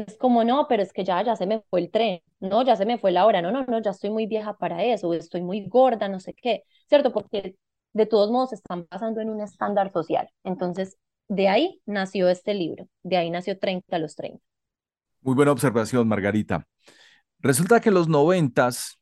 es 0.05 0.17
como, 0.17 0.43
no, 0.43 0.67
pero 0.67 0.83
es 0.83 0.93
que 0.93 1.03
ya, 1.03 1.23
ya 1.23 1.35
se 1.35 1.47
me 1.47 1.61
fue 1.69 1.81
el 1.81 1.91
tren, 1.91 2.21
no, 2.39 2.63
ya 2.63 2.75
se 2.75 2.85
me 2.85 2.99
fue 2.99 3.11
la 3.11 3.25
hora, 3.25 3.41
no, 3.41 3.51
no, 3.51 3.65
no, 3.65 3.81
ya 3.81 3.91
estoy 3.91 4.11
muy 4.11 4.27
vieja 4.27 4.55
para 4.57 4.83
eso, 4.83 5.13
estoy 5.13 5.41
muy 5.41 5.67
gorda, 5.67 6.07
no 6.07 6.19
sé 6.19 6.33
qué, 6.33 6.63
¿cierto? 6.87 7.11
Porque 7.11 7.55
de 7.93 8.05
todos 8.05 8.29
modos 8.29 8.53
están 8.53 8.85
pasando 8.85 9.21
en 9.21 9.29
un 9.29 9.41
estándar 9.41 9.91
social. 9.91 10.29
Entonces, 10.43 10.97
de 11.27 11.47
ahí 11.47 11.81
nació 11.85 12.29
este 12.29 12.53
libro, 12.53 12.87
de 13.01 13.17
ahí 13.17 13.31
nació 13.31 13.57
30 13.57 13.95
a 13.95 13.99
los 13.99 14.15
30. 14.15 14.43
Muy 15.21 15.33
buena 15.33 15.51
observación, 15.51 16.07
Margarita. 16.07 16.67
Resulta 17.39 17.79
que 17.79 17.89
en 17.89 17.95
los 17.95 18.07
noventas 18.07 18.99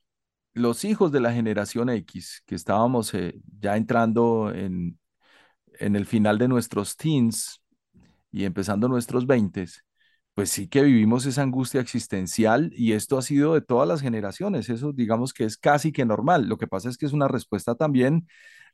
los 0.54 0.86
hijos 0.86 1.12
de 1.12 1.20
la 1.20 1.34
generación 1.34 1.90
X, 1.90 2.42
que 2.46 2.56
estábamos 2.56 3.14
eh, 3.14 3.36
ya 3.60 3.76
entrando 3.76 4.54
en, 4.54 4.98
en 5.78 5.98
el 5.98 6.06
final 6.06 6.38
de 6.38 6.48
nuestros 6.48 6.96
teens 6.96 7.62
y 8.32 8.46
empezando 8.46 8.88
nuestros 8.88 9.28
veintes, 9.28 9.84
pues 10.36 10.52
sí 10.52 10.68
que 10.70 10.84
vivimos 10.84 11.26
esa 11.26 11.44
angustia 11.44 11.82
existencial 11.82 12.72
y 12.76 12.94
esto 12.94 13.18
ha 13.18 13.24
sido 13.24 13.56
de 13.56 13.62
todas 13.62 13.88
las 13.88 14.02
generaciones. 14.02 14.70
Eso 14.70 14.94
digamos 14.94 15.34
que 15.34 15.46
es 15.46 15.58
casi 15.58 15.94
que 15.94 16.06
normal. 16.06 16.48
Lo 16.48 16.58
que 16.58 16.68
pasa 16.68 16.90
es 16.90 16.98
que 16.98 17.08
es 17.08 17.14
una 17.14 17.30
respuesta 17.30 17.76
también 17.76 18.28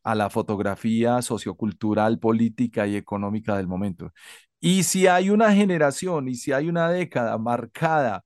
a 0.04 0.16
la 0.16 0.30
fotografía 0.32 1.22
sociocultural, 1.22 2.20
política 2.20 2.88
y 2.88 2.96
económica 2.98 3.58
del 3.58 3.68
momento. 3.68 4.12
Y 4.60 4.84
si 4.84 5.08
hay 5.08 5.30
una 5.30 5.54
generación 5.54 6.28
y 6.28 6.36
si 6.36 6.52
hay 6.52 6.70
una 6.70 6.90
década 6.92 7.38
marcada 7.38 8.26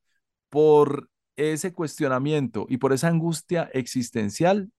por 0.49 1.09
ese 1.35 1.73
cuestionamiento 1.73 2.65
y 2.69 2.77
por 2.77 2.93
esa 2.93 3.09
angustia 3.09 3.69
existencial, 3.73 4.71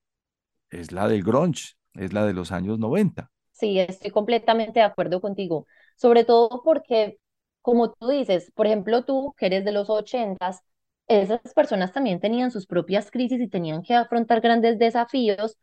es 0.70 0.92
la 0.92 1.08
del 1.08 1.22
grunge, 1.22 1.74
es 1.94 2.12
la 2.12 2.24
de 2.26 2.32
los 2.32 2.52
años 2.52 2.78
90. 2.78 3.30
Sí, 3.52 3.78
estoy 3.78 4.10
completamente 4.10 4.80
de 4.80 4.84
acuerdo 4.86 5.20
contigo, 5.20 5.66
sobre 5.96 6.24
todo 6.24 6.62
porque, 6.62 7.18
como 7.66 7.90
tú 7.92 8.08
dices, 8.08 8.52
por 8.54 8.66
ejemplo, 8.66 9.04
tú 9.04 9.34
que 9.36 9.46
eres 9.46 9.64
de 9.64 9.72
los 9.72 9.90
ochentas, 9.90 10.60
esas 11.08 11.40
personas 11.54 11.92
también 11.92 12.20
tenían 12.20 12.50
sus 12.52 12.66
propias 12.66 13.10
crisis 13.10 13.40
y 13.40 13.48
tenían 13.48 13.82
que 13.82 13.94
afrontar 13.94 14.40
grandes 14.40 14.78
desafíos, 14.78 15.58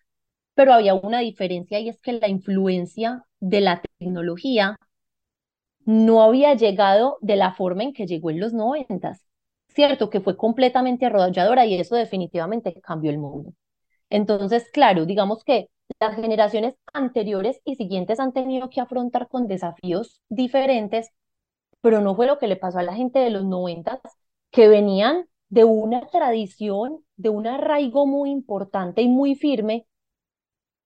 pero 0.55 0.73
había 0.73 0.95
una 0.95 1.19
diferencia 1.19 1.79
y 1.79 1.89
es 1.89 1.99
que 2.01 2.13
la 2.13 2.29
influencia 2.29 3.25
de 3.39 3.61
la 3.61 3.81
tecnología 3.99 4.77
no 5.85 6.23
había 6.23 6.53
llegado 6.55 7.17
de 7.21 7.35
la 7.35 7.53
forma 7.53 7.83
en 7.83 7.93
que 7.93 8.07
llegó 8.07 8.29
en 8.31 8.39
los 8.39 8.53
noventas, 8.53 9.25
cierto 9.69 10.09
que 10.09 10.21
fue 10.21 10.37
completamente 10.37 11.05
arrolladora 11.05 11.65
y 11.65 11.75
eso 11.75 11.95
definitivamente 11.95 12.73
cambió 12.81 13.11
el 13.11 13.17
mundo. 13.17 13.53
Entonces, 14.09 14.69
claro, 14.73 15.05
digamos 15.05 15.43
que 15.43 15.69
las 15.99 16.15
generaciones 16.15 16.75
anteriores 16.93 17.61
y 17.65 17.75
siguientes 17.75 18.19
han 18.19 18.33
tenido 18.33 18.69
que 18.69 18.81
afrontar 18.81 19.27
con 19.29 19.47
desafíos 19.47 20.21
diferentes, 20.29 21.09
pero 21.83 22.01
no 22.01 22.15
fue 22.15 22.27
lo 22.27 22.39
que 22.39 22.47
le 22.47 22.57
pasó 22.57 22.79
a 22.79 22.83
la 22.83 22.95
gente 22.95 23.19
de 23.19 23.31
los 23.31 23.45
noventas, 23.45 24.01
que 24.51 24.69
venían 24.69 25.27
de 25.49 25.65
una 25.65 26.07
tradición, 26.07 27.05
de 27.17 27.29
un 27.29 27.47
arraigo 27.47 28.07
muy 28.07 28.31
importante 28.31 29.03
y 29.03 29.09
muy 29.09 29.35
firme, 29.35 29.87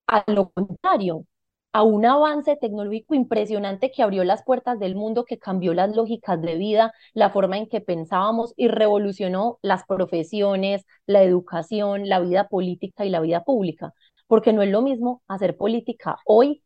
a 0.06 0.24
lo 0.28 0.50
contrario, 0.50 1.24
a 1.72 1.82
un 1.82 2.06
avance 2.06 2.56
tecnológico 2.56 3.14
impresionante 3.14 3.90
que 3.92 4.02
abrió 4.02 4.24
las 4.24 4.42
puertas 4.44 4.78
del 4.78 4.94
mundo, 4.96 5.24
que 5.24 5.38
cambió 5.38 5.74
las 5.74 5.94
lógicas 5.94 6.40
de 6.40 6.56
vida, 6.56 6.92
la 7.14 7.30
forma 7.30 7.58
en 7.58 7.68
que 7.68 7.80
pensábamos 7.80 8.54
y 8.56 8.68
revolucionó 8.68 9.58
las 9.62 9.84
profesiones, 9.86 10.84
la 11.06 11.22
educación, 11.22 12.08
la 12.08 12.20
vida 12.20 12.48
política 12.48 13.04
y 13.04 13.10
la 13.10 13.20
vida 13.20 13.44
pública 13.44 13.92
porque 14.26 14.52
no 14.52 14.60
es 14.62 14.70
lo 14.70 14.82
mismo 14.82 15.22
hacer 15.26 15.56
política 15.56 16.18
hoy 16.26 16.62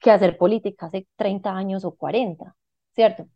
que 0.00 0.10
hacer 0.12 0.38
política 0.38 0.86
hace 0.86 1.08
30 1.16 1.56
años 1.56 1.84
o 1.84 1.92
40, 1.96 2.56
¿cierto? 2.94 3.28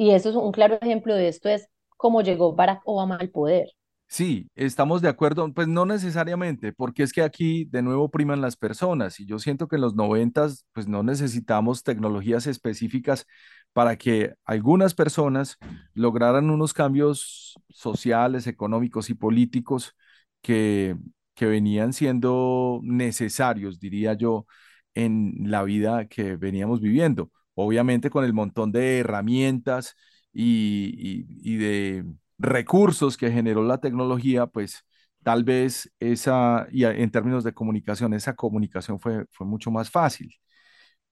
Y 0.00 0.12
eso 0.12 0.30
es 0.30 0.34
un 0.34 0.50
claro 0.50 0.78
ejemplo 0.80 1.14
de 1.14 1.28
esto, 1.28 1.50
es 1.50 1.68
cómo 1.98 2.22
llegó 2.22 2.54
Barack 2.54 2.80
Obama 2.86 3.16
al 3.16 3.28
poder. 3.28 3.68
Sí, 4.08 4.48
estamos 4.54 5.02
de 5.02 5.10
acuerdo, 5.10 5.52
pues 5.52 5.68
no 5.68 5.84
necesariamente, 5.84 6.72
porque 6.72 7.02
es 7.02 7.12
que 7.12 7.20
aquí 7.20 7.66
de 7.66 7.82
nuevo 7.82 8.10
priman 8.10 8.40
las 8.40 8.56
personas 8.56 9.20
y 9.20 9.26
yo 9.26 9.38
siento 9.38 9.68
que 9.68 9.76
en 9.76 9.82
los 9.82 9.94
noventas 9.94 10.64
pues 10.72 10.88
no 10.88 11.02
necesitamos 11.02 11.82
tecnologías 11.82 12.46
específicas 12.46 13.26
para 13.74 13.96
que 13.96 14.32
algunas 14.46 14.94
personas 14.94 15.58
lograran 15.92 16.48
unos 16.48 16.72
cambios 16.72 17.58
sociales, 17.68 18.46
económicos 18.46 19.10
y 19.10 19.14
políticos 19.14 19.94
que 20.40 20.96
que 21.34 21.46
venían 21.46 21.92
siendo 21.92 22.80
necesarios, 22.82 23.80
diría 23.80 24.14
yo, 24.14 24.46
en 24.94 25.34
la 25.50 25.62
vida 25.62 26.06
que 26.06 26.36
veníamos 26.36 26.80
viviendo. 26.80 27.30
Obviamente 27.54 28.10
con 28.10 28.24
el 28.24 28.32
montón 28.32 28.72
de 28.72 29.00
herramientas 29.00 29.94
y, 30.32 31.56
de 31.56 32.04
recursos 32.38 33.16
que 33.16 33.30
generó 33.30 33.62
la 33.62 33.78
tecnología, 33.78 34.46
pues 34.46 34.84
tal 35.22 35.44
vez 35.44 35.92
esa, 36.00 36.66
y 36.70 36.84
en 36.84 37.10
términos 37.10 37.44
de 37.44 37.52
comunicación, 37.52 38.14
esa 38.14 38.34
comunicación 38.34 38.98
fue, 39.00 39.26
fue 39.30 39.46
mucho 39.46 39.70
más 39.70 39.90
fácil. 39.90 40.34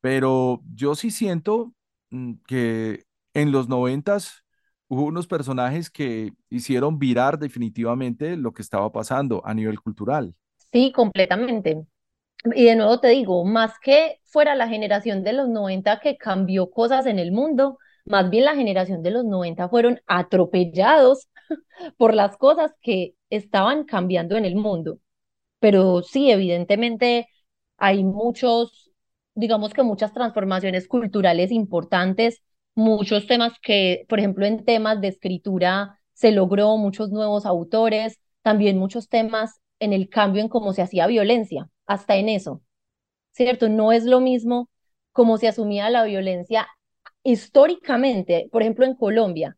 Pero 0.01 0.63
yo 0.75 0.95
sí 0.95 1.11
siento 1.11 1.75
mm, 2.11 2.35
que 2.47 3.05
en 3.35 3.53
los 3.53 3.69
noventas 3.69 4.45
hubo 4.89 5.05
unos 5.05 5.27
personajes 5.27 5.91
que 5.91 6.33
hicieron 6.49 6.99
virar 6.99 7.39
definitivamente 7.39 8.37
lo 8.37 8.53
que 8.53 8.63
estaba 8.63 8.91
pasando 8.91 9.43
a 9.45 9.55
nivel 9.55 9.81
cultural. 9.81 10.35
Sí, 10.73 10.93
completamente. 10.93 11.87
Y 12.45 12.65
de 12.65 12.77
nuevo 12.77 13.01
te 13.01 13.09
digo, 13.09 13.45
más 13.45 13.73
que 13.83 14.21
fuera 14.25 14.55
la 14.55 14.69
generación 14.69 15.25
de 15.25 15.33
los 15.33 15.49
90 15.49 16.01
que 16.01 16.17
cambió 16.17 16.71
cosas 16.71 17.07
en 17.07 17.19
el 17.19 17.33
mundo, 17.33 17.79
más 18.05 18.31
bien 18.31 18.45
la 18.45 18.55
generación 18.55 19.03
de 19.03 19.11
los 19.11 19.25
90 19.25 19.69
fueron 19.69 20.01
atropellados 20.07 21.29
por 21.99 22.15
las 22.15 22.37
cosas 22.37 22.73
que 22.81 23.15
estaban 23.31 23.85
cambiando 23.85 24.37
en 24.37 24.45
el 24.45 24.57
mundo. 24.57 24.99
Pero 25.61 26.03
sí, 26.03 26.31
evidentemente 26.31 27.29
hay 27.79 28.05
muchos, 28.05 28.93
digamos 29.35 29.75
que 29.75 29.83
muchas 29.83 30.13
transformaciones 30.15 30.89
culturales 30.89 31.51
importantes 31.53 32.43
muchos 32.79 33.27
temas 33.27 33.55
que, 33.61 34.07
por 34.09 34.21
ejemplo, 34.21 34.47
en 34.47 34.65
temas 34.65 35.01
de 35.01 35.09
escritura 35.09 36.01
se 36.13 36.31
logró, 36.31 36.77
muchos 36.77 37.11
nuevos 37.11 37.45
autores, 37.45 38.21
también 38.43 38.79
muchos 38.79 39.09
temas 39.09 39.61
en 39.81 39.93
el 39.93 40.09
cambio 40.09 40.43
en 40.43 40.49
cómo 40.49 40.73
se 40.73 40.83
hacía 40.83 41.07
violencia, 41.07 41.69
hasta 41.87 42.17
en 42.17 42.29
eso, 42.29 42.63
¿cierto? 43.33 43.69
No 43.69 43.93
es 43.93 44.05
lo 44.05 44.21
mismo 44.21 44.71
cómo 45.13 45.39
se 45.39 45.49
asumía 45.49 45.91
la 45.91 46.05
violencia 46.05 46.69
históricamente, 47.23 48.49
por 48.53 48.63
ejemplo, 48.63 48.85
en 48.87 48.95
Colombia, 48.95 49.57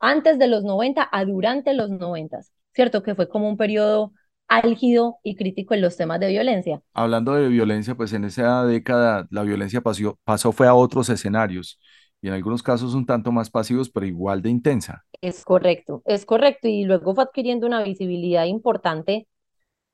antes 0.00 0.38
de 0.38 0.48
los 0.48 0.64
90 0.64 1.08
a 1.10 1.24
durante 1.24 1.74
los 1.74 1.90
90, 1.90 2.40
¿cierto? 2.72 3.02
Que 3.02 3.14
fue 3.14 3.28
como 3.28 3.48
un 3.48 3.56
periodo 3.56 4.12
álgido 4.46 5.18
y 5.22 5.36
crítico 5.36 5.74
en 5.74 5.82
los 5.82 5.96
temas 5.96 6.20
de 6.20 6.28
violencia. 6.28 6.82
Hablando 6.94 7.34
de 7.34 7.48
violencia, 7.48 7.94
pues 7.94 8.12
en 8.12 8.24
esa 8.24 8.64
década 8.64 9.26
la 9.30 9.42
violencia 9.42 9.80
pasó, 9.80 10.18
pasó 10.24 10.52
fue 10.52 10.66
a 10.66 10.74
otros 10.74 11.08
escenarios 11.10 11.78
y 12.20 12.28
en 12.28 12.34
algunos 12.34 12.62
casos 12.62 12.94
un 12.94 13.06
tanto 13.06 13.30
más 13.30 13.50
pasivos, 13.50 13.90
pero 13.90 14.06
igual 14.06 14.42
de 14.42 14.50
intensa. 14.50 15.04
Es 15.20 15.44
correcto, 15.44 16.02
es 16.06 16.24
correcto. 16.24 16.68
Y 16.68 16.84
luego 16.84 17.14
fue 17.14 17.24
adquiriendo 17.24 17.66
una 17.66 17.82
visibilidad 17.82 18.44
importante, 18.46 19.28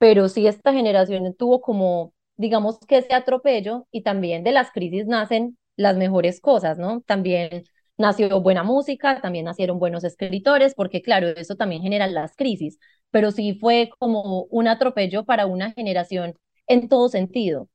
pero 0.04 0.28
sí 0.28 0.46
esta 0.46 0.74
generación 0.74 1.34
tuvo 1.34 1.62
como, 1.62 2.12
digamos 2.36 2.78
que 2.80 2.98
ese 2.98 3.14
atropello 3.14 3.86
y 3.90 4.02
también 4.02 4.44
de 4.44 4.52
las 4.52 4.70
crisis 4.70 5.06
nacen 5.06 5.56
las 5.76 5.96
mejores 5.96 6.40
cosas, 6.42 6.76
¿no? 6.78 7.00
También 7.00 7.64
nació 7.96 8.42
buena 8.42 8.62
música, 8.64 9.22
también 9.22 9.46
nacieron 9.46 9.78
buenos 9.78 10.04
escritores, 10.04 10.74
porque 10.74 11.00
claro, 11.00 11.28
eso 11.28 11.56
también 11.56 11.80
genera 11.82 12.06
las 12.06 12.36
crisis, 12.36 12.78
pero 13.10 13.30
sí 13.30 13.54
fue 13.58 13.88
como 13.98 14.42
un 14.50 14.68
atropello 14.68 15.24
para 15.24 15.46
una 15.46 15.72
generación 15.72 16.34
en 16.66 16.86
todo 16.90 17.08
sentido 17.08 17.70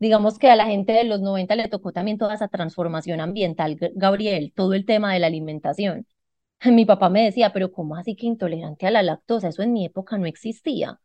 digamos 0.00 0.38
que 0.38 0.50
a 0.50 0.56
la 0.56 0.66
gente 0.66 0.92
de 0.92 1.04
los 1.04 1.20
90 1.20 1.56
le 1.56 1.68
tocó 1.68 1.92
también 1.92 2.18
toda 2.18 2.34
esa 2.34 2.48
transformación 2.48 3.20
ambiental, 3.20 3.78
Gabriel, 3.94 4.52
todo 4.56 4.74
el 4.74 4.86
tema 4.86 5.12
de 5.12 5.20
la 5.20 5.28
alimentación. 5.28 6.06
Mi 6.66 6.86
papá 6.86 7.10
me 7.10 7.24
decía, 7.24 7.52
pero 7.52 7.72
¿cómo 7.72 7.96
así 7.96 8.16
que 8.16 8.26
intolerante 8.26 8.86
a 8.86 8.90
la 8.92 9.02
lactosa? 9.02 9.48
Eso 9.48 9.62
en 9.62 9.72
mi 9.74 9.86
época 9.86 10.18
no 10.18 10.26
existía. 10.26 11.00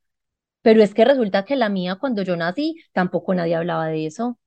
Pero 0.65 0.81
es 0.81 0.95
que 0.95 1.05
resulta 1.05 1.45
que 1.45 1.55
la 1.55 1.69
mía, 1.69 1.97
cuando 1.99 2.23
yo 2.23 2.35
nací, 2.35 2.77
tampoco 2.91 3.35
nadie 3.35 3.53
hablaba 3.53 3.85
de 3.87 4.07
eso. 4.07 4.39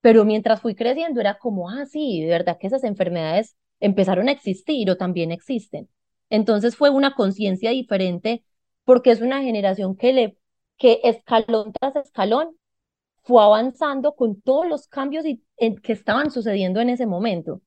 Pero 0.00 0.24
mientras 0.24 0.60
fui 0.60 0.74
creciendo 0.74 1.20
era 1.20 1.38
como, 1.38 1.70
ah, 1.70 1.86
sí, 1.86 2.22
de 2.22 2.28
verdad 2.28 2.58
que 2.60 2.66
esas 2.66 2.82
enfermedades 2.82 3.56
empezaron 3.78 4.28
a 4.28 4.32
existir 4.32 4.90
o 4.90 4.96
también 4.96 5.30
existen. 5.30 5.88
Entonces 6.28 6.76
fue 6.76 6.90
una 6.90 7.14
conciencia 7.14 7.70
diferente 7.70 8.44
porque 8.84 9.12
es 9.12 9.20
una 9.20 9.42
generación 9.42 9.96
que 9.96 10.12
le 10.12 10.38
que 10.76 11.00
escalón 11.04 11.72
tras 11.72 11.94
escalón 11.96 12.56
fue 13.22 13.42
avanzando 13.44 14.14
con 14.16 14.40
todos 14.42 14.66
los 14.68 14.88
cambios 14.88 15.24
que 15.24 15.92
estaban 15.92 16.32
sucediendo 16.32 16.80
en 16.80 16.90
ese 16.90 17.06
momento. 17.06 17.62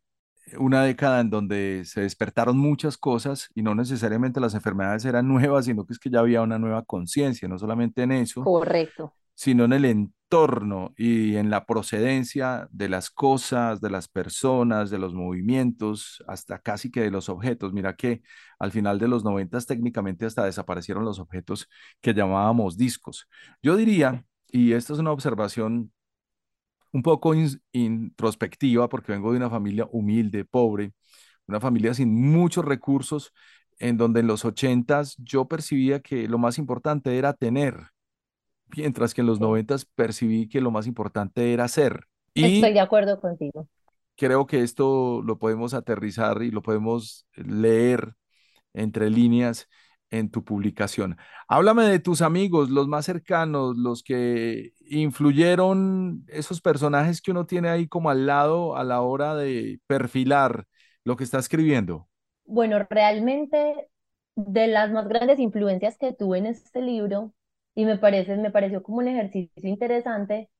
Una 0.57 0.83
década 0.83 1.21
en 1.21 1.29
donde 1.29 1.83
se 1.85 2.01
despertaron 2.01 2.57
muchas 2.57 2.97
cosas 2.97 3.49
y 3.55 3.61
no 3.61 3.75
necesariamente 3.75 4.39
las 4.39 4.53
enfermedades 4.53 5.05
eran 5.05 5.27
nuevas, 5.29 5.65
sino 5.65 5.85
que 5.85 5.93
es 5.93 5.99
que 5.99 6.09
ya 6.09 6.19
había 6.19 6.41
una 6.41 6.59
nueva 6.59 6.83
conciencia, 6.83 7.47
no 7.47 7.57
solamente 7.57 8.03
en 8.03 8.11
eso. 8.11 8.43
Correcto. 8.43 9.13
Sino 9.35 9.65
en 9.65 9.73
el 9.73 9.85
entorno 9.85 10.93
y 10.95 11.37
en 11.37 11.49
la 11.49 11.65
procedencia 11.65 12.67
de 12.71 12.89
las 12.89 13.09
cosas, 13.09 13.81
de 13.81 13.89
las 13.89 14.07
personas, 14.07 14.91
de 14.91 14.99
los 14.99 15.13
movimientos, 15.13 16.23
hasta 16.27 16.59
casi 16.59 16.91
que 16.91 17.01
de 17.01 17.09
los 17.09 17.29
objetos. 17.29 17.73
Mira 17.73 17.95
que 17.95 18.21
al 18.59 18.71
final 18.71 18.99
de 18.99 19.07
los 19.07 19.23
noventas 19.23 19.65
técnicamente 19.65 20.25
hasta 20.25 20.45
desaparecieron 20.45 21.05
los 21.05 21.19
objetos 21.19 21.67
que 22.01 22.13
llamábamos 22.13 22.77
discos. 22.77 23.27
Yo 23.61 23.75
diría 23.75 24.23
y 24.55 24.73
esta 24.73 24.93
es 24.93 24.99
una 24.99 25.11
observación 25.11 25.91
un 26.93 27.03
poco 27.03 27.33
introspectiva 27.73 28.87
porque 28.87 29.11
vengo 29.11 29.31
de 29.31 29.37
una 29.37 29.49
familia 29.49 29.87
humilde, 29.91 30.45
pobre, 30.45 30.93
una 31.47 31.59
familia 31.59 31.93
sin 31.93 32.13
muchos 32.13 32.63
recursos, 32.63 33.33
en 33.79 33.97
donde 33.97 34.21
en 34.21 34.27
los 34.27 34.45
ochentas 34.45 35.15
yo 35.17 35.47
percibía 35.47 35.99
que 35.99 36.27
lo 36.29 36.37
más 36.37 36.57
importante 36.57 37.17
era 37.17 37.33
tener 37.33 37.93
mientras 38.75 39.13
que 39.13 39.21
en 39.21 39.27
los 39.27 39.39
noventas 39.39 39.85
percibí 39.85 40.47
que 40.47 40.61
lo 40.61 40.71
más 40.71 40.87
importante 40.87 41.53
era 41.53 41.67
ser. 41.67 42.07
Y 42.33 42.55
Estoy 42.55 42.73
de 42.73 42.79
acuerdo 42.79 43.19
contigo. 43.19 43.67
Creo 44.15 44.45
que 44.45 44.61
esto 44.61 45.21
lo 45.23 45.37
podemos 45.37 45.73
aterrizar 45.73 46.43
y 46.43 46.51
lo 46.51 46.61
podemos 46.61 47.25
leer 47.35 48.15
entre 48.73 49.09
líneas 49.09 49.67
en 50.13 50.29
tu 50.29 50.43
publicación. 50.43 51.17
Háblame 51.47 51.85
de 51.85 51.99
tus 51.99 52.21
amigos, 52.21 52.69
los 52.69 52.87
más 52.87 53.05
cercanos, 53.05 53.75
los 53.75 54.03
que 54.03 54.73
influyeron, 54.87 56.23
esos 56.27 56.61
personajes 56.61 57.19
que 57.19 57.31
uno 57.31 57.47
tiene 57.47 57.69
ahí 57.69 57.87
como 57.87 58.11
al 58.11 58.27
lado 58.27 58.77
a 58.77 58.83
la 58.83 59.01
hora 59.01 59.33
de 59.35 59.79
perfilar 59.87 60.65
lo 61.03 61.17
que 61.17 61.23
está 61.23 61.39
escribiendo. 61.39 62.07
Bueno, 62.45 62.77
realmente 62.89 63.89
de 64.35 64.67
las 64.67 64.91
más 64.91 65.07
grandes 65.07 65.39
influencias 65.39 65.97
que 65.97 66.13
tuve 66.13 66.37
en 66.37 66.45
este 66.45 66.81
libro, 66.81 67.33
y 67.73 67.85
me 67.85 67.97
parece, 67.97 68.37
me 68.37 68.51
pareció 68.51 68.83
como 68.83 68.99
un 68.99 69.07
ejercicio 69.07 69.67
interesante, 69.67 70.51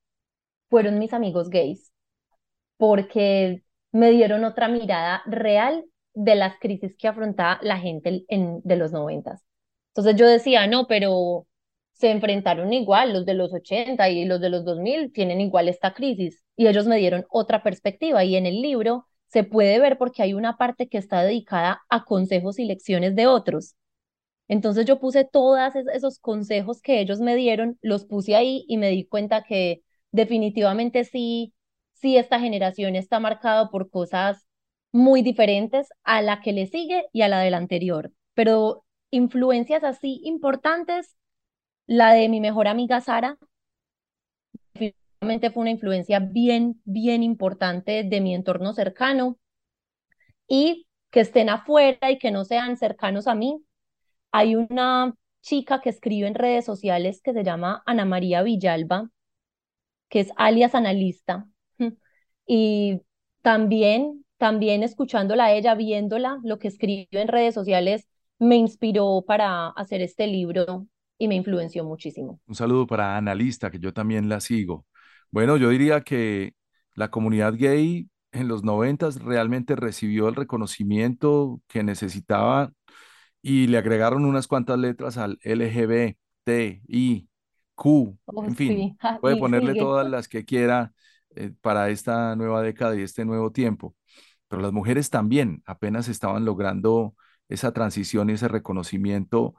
fueron 0.68 0.98
mis 0.98 1.12
amigos 1.12 1.48
gays, 1.48 1.92
porque 2.76 3.62
me 3.92 4.10
dieron 4.10 4.42
otra 4.44 4.66
mirada 4.66 5.22
real 5.26 5.84
de 6.14 6.34
las 6.36 6.58
crisis 6.58 6.96
que 6.96 7.08
afrontaba 7.08 7.58
la 7.62 7.78
gente 7.78 8.24
en, 8.28 8.60
de 8.64 8.76
los 8.76 8.92
noventas. 8.92 9.44
Entonces 9.88 10.16
yo 10.16 10.26
decía, 10.26 10.66
no, 10.66 10.86
pero 10.86 11.46
se 11.92 12.10
enfrentaron 12.10 12.72
igual, 12.72 13.12
los 13.12 13.24
de 13.26 13.34
los 13.34 13.52
80 13.52 14.08
y 14.10 14.24
los 14.24 14.40
de 14.40 14.50
los 14.50 14.64
2000 14.64 15.12
tienen 15.12 15.40
igual 15.40 15.68
esta 15.68 15.94
crisis. 15.94 16.44
Y 16.56 16.66
ellos 16.66 16.86
me 16.86 16.96
dieron 16.96 17.24
otra 17.30 17.62
perspectiva 17.62 18.24
y 18.24 18.36
en 18.36 18.46
el 18.46 18.60
libro 18.62 19.06
se 19.28 19.44
puede 19.44 19.78
ver 19.80 19.98
porque 19.98 20.22
hay 20.22 20.34
una 20.34 20.56
parte 20.56 20.88
que 20.88 20.98
está 20.98 21.22
dedicada 21.22 21.82
a 21.88 22.04
consejos 22.04 22.58
y 22.58 22.64
lecciones 22.66 23.14
de 23.16 23.26
otros. 23.26 23.76
Entonces 24.48 24.86
yo 24.86 25.00
puse 25.00 25.24
todos 25.24 25.58
esos 25.94 26.18
consejos 26.18 26.82
que 26.82 27.00
ellos 27.00 27.20
me 27.20 27.34
dieron, 27.36 27.78
los 27.82 28.04
puse 28.04 28.36
ahí 28.36 28.64
y 28.68 28.76
me 28.76 28.90
di 28.90 29.06
cuenta 29.06 29.42
que 29.42 29.82
definitivamente 30.12 31.04
sí, 31.04 31.54
sí 31.94 32.16
esta 32.18 32.38
generación 32.40 32.94
está 32.96 33.20
marcada 33.20 33.70
por 33.70 33.90
cosas 33.90 34.43
muy 34.94 35.22
diferentes 35.22 35.88
a 36.04 36.22
la 36.22 36.40
que 36.40 36.52
le 36.52 36.68
sigue 36.68 37.06
y 37.12 37.22
a 37.22 37.28
la 37.28 37.40
del 37.40 37.54
anterior. 37.54 38.12
Pero 38.34 38.84
influencias 39.10 39.82
así 39.82 40.20
importantes, 40.22 41.16
la 41.86 42.12
de 42.12 42.28
mi 42.28 42.40
mejor 42.40 42.68
amiga 42.68 43.00
Sara, 43.00 43.36
definitivamente 44.72 45.50
fue 45.50 45.62
una 45.62 45.72
influencia 45.72 46.20
bien, 46.20 46.80
bien 46.84 47.24
importante 47.24 48.04
de 48.04 48.20
mi 48.20 48.36
entorno 48.36 48.72
cercano. 48.72 49.36
Y 50.46 50.86
que 51.10 51.20
estén 51.20 51.48
afuera 51.48 52.12
y 52.12 52.18
que 52.18 52.30
no 52.30 52.44
sean 52.44 52.76
cercanos 52.76 53.26
a 53.26 53.34
mí. 53.34 53.64
Hay 54.30 54.54
una 54.54 55.14
chica 55.42 55.80
que 55.80 55.90
escribe 55.90 56.28
en 56.28 56.36
redes 56.36 56.64
sociales 56.64 57.20
que 57.20 57.32
se 57.32 57.42
llama 57.42 57.82
Ana 57.84 58.04
María 58.04 58.42
Villalba, 58.42 59.10
que 60.08 60.20
es 60.20 60.30
alias 60.36 60.76
analista. 60.76 61.48
Y 62.46 63.00
también 63.42 64.23
también 64.38 64.82
escuchándola 64.82 65.46
a 65.46 65.52
ella, 65.52 65.74
viéndola, 65.74 66.38
lo 66.42 66.58
que 66.58 66.68
escribió 66.68 67.20
en 67.20 67.28
redes 67.28 67.54
sociales, 67.54 68.06
me 68.38 68.56
inspiró 68.56 69.24
para 69.26 69.68
hacer 69.68 70.00
este 70.02 70.26
libro 70.26 70.86
y 71.18 71.28
me 71.28 71.34
influenció 71.36 71.84
muchísimo. 71.84 72.40
Un 72.46 72.54
saludo 72.54 72.86
para 72.86 73.16
Analista, 73.16 73.70
que 73.70 73.78
yo 73.78 73.92
también 73.92 74.28
la 74.28 74.40
sigo. 74.40 74.86
Bueno, 75.30 75.56
yo 75.56 75.70
diría 75.70 76.02
que 76.02 76.54
la 76.94 77.10
comunidad 77.10 77.54
gay 77.56 78.08
en 78.32 78.48
los 78.48 78.64
noventas 78.64 79.20
realmente 79.22 79.76
recibió 79.76 80.28
el 80.28 80.34
reconocimiento 80.34 81.60
que 81.68 81.82
necesitaba 81.82 82.72
y 83.40 83.66
le 83.68 83.78
agregaron 83.78 84.24
unas 84.24 84.48
cuantas 84.48 84.78
letras 84.78 85.16
al 85.16 85.38
LGBT, 85.42 86.82
I, 86.88 87.28
Q, 87.74 88.18
oh, 88.24 88.44
en 88.44 88.56
fin, 88.56 88.98
puede 89.20 89.36
ponerle 89.36 89.74
todas 89.74 90.08
las 90.08 90.28
que 90.28 90.44
quiera 90.44 90.92
eh, 91.36 91.52
para 91.60 91.90
esta 91.90 92.36
nueva 92.36 92.62
década 92.62 92.96
y 92.96 93.02
este 93.02 93.24
nuevo 93.24 93.52
tiempo 93.52 93.94
pero 94.54 94.62
las 94.62 94.72
mujeres 94.72 95.10
también 95.10 95.64
apenas 95.66 96.08
estaban 96.08 96.44
logrando 96.44 97.14
esa 97.48 97.72
transición 97.72 98.30
y 98.30 98.34
ese 98.34 98.46
reconocimiento 98.46 99.56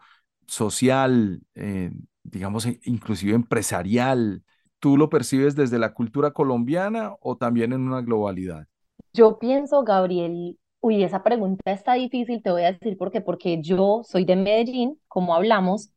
social, 0.47 1.41
eh, 1.55 1.91
digamos, 2.23 2.65
e, 2.65 2.79
inclusive 2.85 3.33
empresarial. 3.33 4.43
¿Tú 4.79 4.95
lo 4.95 5.09
percibes 5.09 5.55
desde 5.55 5.79
la 5.79 5.93
cultura 5.93 6.31
colombiana 6.31 7.13
o 7.19 7.35
también 7.35 7.73
en 7.73 7.81
una 7.81 8.01
globalidad? 8.01 8.67
Yo 9.11 9.37
pienso, 9.37 9.83
Gabriel, 9.83 10.57
uy, 10.79 11.03
esa 11.03 11.23
pregunta 11.23 11.73
está 11.73 11.95
difícil, 11.95 12.41
te 12.41 12.51
voy 12.51 12.63
a 12.63 12.71
decir 12.71 12.97
por 12.97 13.11
qué, 13.11 13.19
porque 13.19 13.61
yo 13.61 14.01
soy 14.03 14.23
de 14.23 14.37
Medellín, 14.37 14.99
como 15.09 15.35
hablamos, 15.35 15.91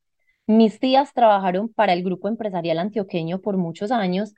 mis 0.48 0.80
tías 0.80 1.12
trabajaron 1.14 1.68
para 1.68 1.92
el 1.92 2.02
grupo 2.02 2.26
empresarial 2.26 2.78
antioqueño 2.78 3.40
por 3.40 3.58
muchos 3.58 3.92
años, 3.92 4.34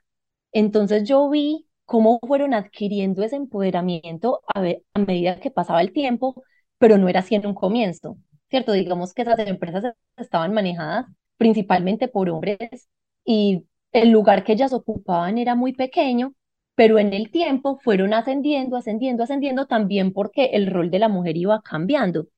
entonces 0.53 1.09
yo 1.09 1.29
vi 1.31 1.67
cómo 1.85 2.21
fueron 2.27 2.55
adquiriendo 2.55 3.23
ese 3.23 3.37
empoderamiento 3.37 4.43
a, 4.55 4.63
medida 5.01 5.41
que 5.41 5.51
pasaba 5.51 5.81
el 5.81 5.93
tiempo, 5.93 6.43
pero 6.79 6.99
no 6.99 7.09
era 7.09 7.21
así 7.21 7.37
un 7.39 7.55
comienzo, 7.55 8.17
¿cierto? 8.49 8.73
Digamos 8.73 9.13
que 9.15 9.23
esas 9.23 9.39
empresas 9.41 9.95
estaban 10.17 10.55
manejadas 10.55 11.07
principalmente 11.37 12.09
por 12.09 12.31
hombres 12.31 12.89
y 13.25 13.67
el 13.93 14.11
lugar 14.11 14.45
que 14.45 14.53
ellas 14.53 14.73
ocupaban 14.73 15.39
era 15.39 15.55
muy 15.55 15.73
pequeño, 15.73 16.35
pero 16.75 16.99
en 16.99 17.13
el 17.13 17.31
tiempo 17.31 17.79
fueron 17.83 18.15
ascendiendo, 18.15 18.77
ascendiendo, 18.77 19.25
ascendiendo 19.25 19.67
también 19.67 20.13
porque 20.13 20.47
el 20.53 20.67
rol 20.69 20.91
de 20.91 20.99
la 21.01 21.09
mujer 21.09 21.37
iba 21.37 21.61
cambiando. 21.63 22.29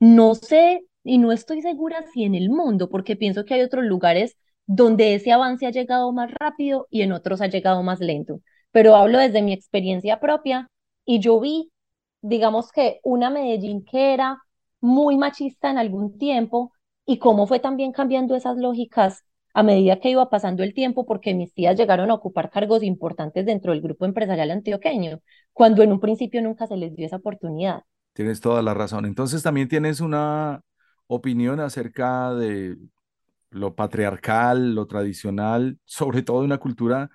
No 0.00 0.34
sé 0.34 0.86
y 1.04 1.18
no 1.18 1.32
estoy 1.32 1.62
segura 1.62 2.02
si 2.12 2.24
en 2.24 2.34
el 2.34 2.50
mundo, 2.50 2.88
porque 2.88 3.16
pienso 3.16 3.44
que 3.44 3.54
hay 3.54 3.62
otros 3.62 3.84
lugares 3.84 4.36
donde 4.66 5.14
ese 5.14 5.32
avance 5.32 5.66
ha 5.66 5.70
llegado 5.70 6.12
más 6.12 6.30
rápido 6.38 6.86
y 6.90 7.02
en 7.02 7.12
otros 7.12 7.40
ha 7.40 7.46
llegado 7.48 7.82
más 7.82 8.00
lento 8.00 8.40
pero 8.74 8.96
hablo 8.96 9.20
desde 9.20 9.40
mi 9.40 9.52
experiencia 9.52 10.18
propia 10.18 10.68
y 11.04 11.20
yo 11.20 11.38
vi, 11.38 11.70
digamos 12.22 12.72
que 12.72 12.98
una 13.04 13.30
Medellín 13.30 13.84
que 13.84 14.12
era 14.12 14.42
muy 14.80 15.16
machista 15.16 15.70
en 15.70 15.78
algún 15.78 16.18
tiempo 16.18 16.72
y 17.06 17.20
cómo 17.20 17.46
fue 17.46 17.60
también 17.60 17.92
cambiando 17.92 18.34
esas 18.34 18.56
lógicas 18.56 19.22
a 19.54 19.62
medida 19.62 20.00
que 20.00 20.10
iba 20.10 20.28
pasando 20.28 20.64
el 20.64 20.74
tiempo, 20.74 21.06
porque 21.06 21.34
mis 21.34 21.54
tías 21.54 21.76
llegaron 21.76 22.10
a 22.10 22.14
ocupar 22.14 22.50
cargos 22.50 22.82
importantes 22.82 23.46
dentro 23.46 23.70
del 23.70 23.80
grupo 23.80 24.06
empresarial 24.06 24.50
antioqueño, 24.50 25.20
cuando 25.52 25.84
en 25.84 25.92
un 25.92 26.00
principio 26.00 26.42
nunca 26.42 26.66
se 26.66 26.76
les 26.76 26.96
dio 26.96 27.06
esa 27.06 27.16
oportunidad. 27.16 27.84
Tienes 28.12 28.40
toda 28.40 28.60
la 28.62 28.74
razón. 28.74 29.06
Entonces 29.06 29.44
también 29.44 29.68
tienes 29.68 30.00
una 30.00 30.62
opinión 31.06 31.60
acerca 31.60 32.34
de 32.34 32.76
lo 33.54 33.74
patriarcal, 33.74 34.74
lo 34.74 34.86
tradicional, 34.86 35.78
sobre 35.84 36.22
todo 36.22 36.40
de 36.40 36.46
una 36.46 36.58
cultura 36.58 37.10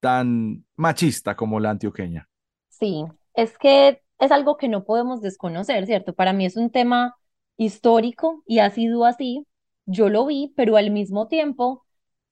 tan 0.00 0.64
machista 0.76 1.36
como 1.36 1.60
la 1.60 1.70
antioqueña. 1.70 2.28
Sí, 2.68 3.04
es 3.34 3.56
que 3.58 4.02
es 4.18 4.32
algo 4.32 4.56
que 4.56 4.68
no 4.68 4.84
podemos 4.84 5.20
desconocer, 5.20 5.86
¿cierto? 5.86 6.14
Para 6.14 6.32
mí 6.32 6.46
es 6.46 6.56
un 6.56 6.70
tema 6.70 7.16
histórico 7.56 8.42
y 8.46 8.58
ha 8.58 8.70
sido 8.70 9.04
así. 9.04 9.46
Yo 9.86 10.08
lo 10.08 10.26
vi, 10.26 10.52
pero 10.56 10.76
al 10.76 10.90
mismo 10.90 11.28
tiempo 11.28 11.84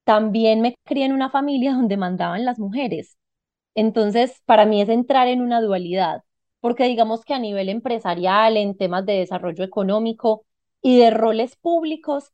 también 0.04 0.60
me 0.60 0.74
crié 0.84 1.06
en 1.06 1.12
una 1.12 1.30
familia 1.30 1.72
donde 1.74 1.96
mandaban 1.96 2.44
las 2.44 2.58
mujeres. 2.58 3.16
Entonces, 3.74 4.42
para 4.46 4.66
mí 4.66 4.80
es 4.82 4.88
entrar 4.88 5.28
en 5.28 5.40
una 5.42 5.60
dualidad, 5.60 6.22
porque 6.60 6.84
digamos 6.84 7.24
que 7.24 7.34
a 7.34 7.38
nivel 7.38 7.68
empresarial, 7.68 8.56
en 8.56 8.76
temas 8.76 9.04
de 9.06 9.14
desarrollo 9.14 9.64
económico 9.64 10.46
y 10.82 10.98
de 10.98 11.10
roles 11.10 11.56
públicos, 11.56 12.30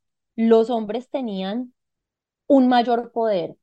los 0.49 0.71
hombres 0.71 1.11
tenían 1.11 1.75
un 2.47 2.69
mayor 2.69 3.13
poder, 3.13 3.57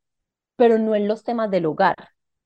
pero 0.56 0.80
no 0.80 0.96
en 0.96 1.08
los 1.08 1.24
temas 1.24 1.52
del 1.52 1.66
hogar, 1.66 1.96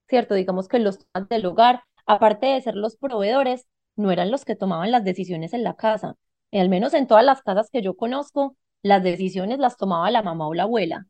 ¿cierto? 0.09 0.35
Digamos 0.35 0.67
que 0.67 0.79
los 0.79 0.99
temas 0.99 1.29
del 1.29 1.45
hogar, 1.45 1.83
aparte 2.05 2.47
de 2.47 2.61
ser 2.61 2.75
los 2.75 2.97
proveedores, 2.97 3.67
no 3.95 4.11
eran 4.11 4.31
los 4.31 4.45
que 4.45 4.55
tomaban 4.55 4.91
las 4.91 5.03
decisiones 5.03 5.53
en 5.53 5.63
la 5.63 5.75
casa. 5.75 6.15
Al 6.51 6.69
menos 6.69 6.93
en 6.93 7.07
todas 7.07 7.25
las 7.25 7.41
casas 7.41 7.69
que 7.71 7.81
yo 7.81 7.95
conozco, 7.95 8.57
las 8.83 9.03
decisiones 9.03 9.59
las 9.59 9.77
tomaba 9.77 10.11
la 10.11 10.23
mamá 10.23 10.47
o 10.47 10.53
la 10.53 10.63
abuela. 10.63 11.07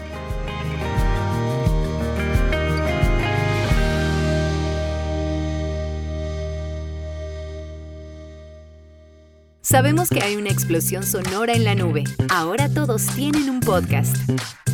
Sabemos 9.70 10.10
que 10.10 10.22
hay 10.22 10.38
una 10.38 10.50
explosión 10.50 11.04
sonora 11.04 11.52
en 11.52 11.66
la 11.66 11.76
nube. 11.76 12.06
Ahora 12.30 12.70
todos 12.70 13.06
tienen 13.08 13.50
un 13.50 13.60
podcast. 13.60 14.16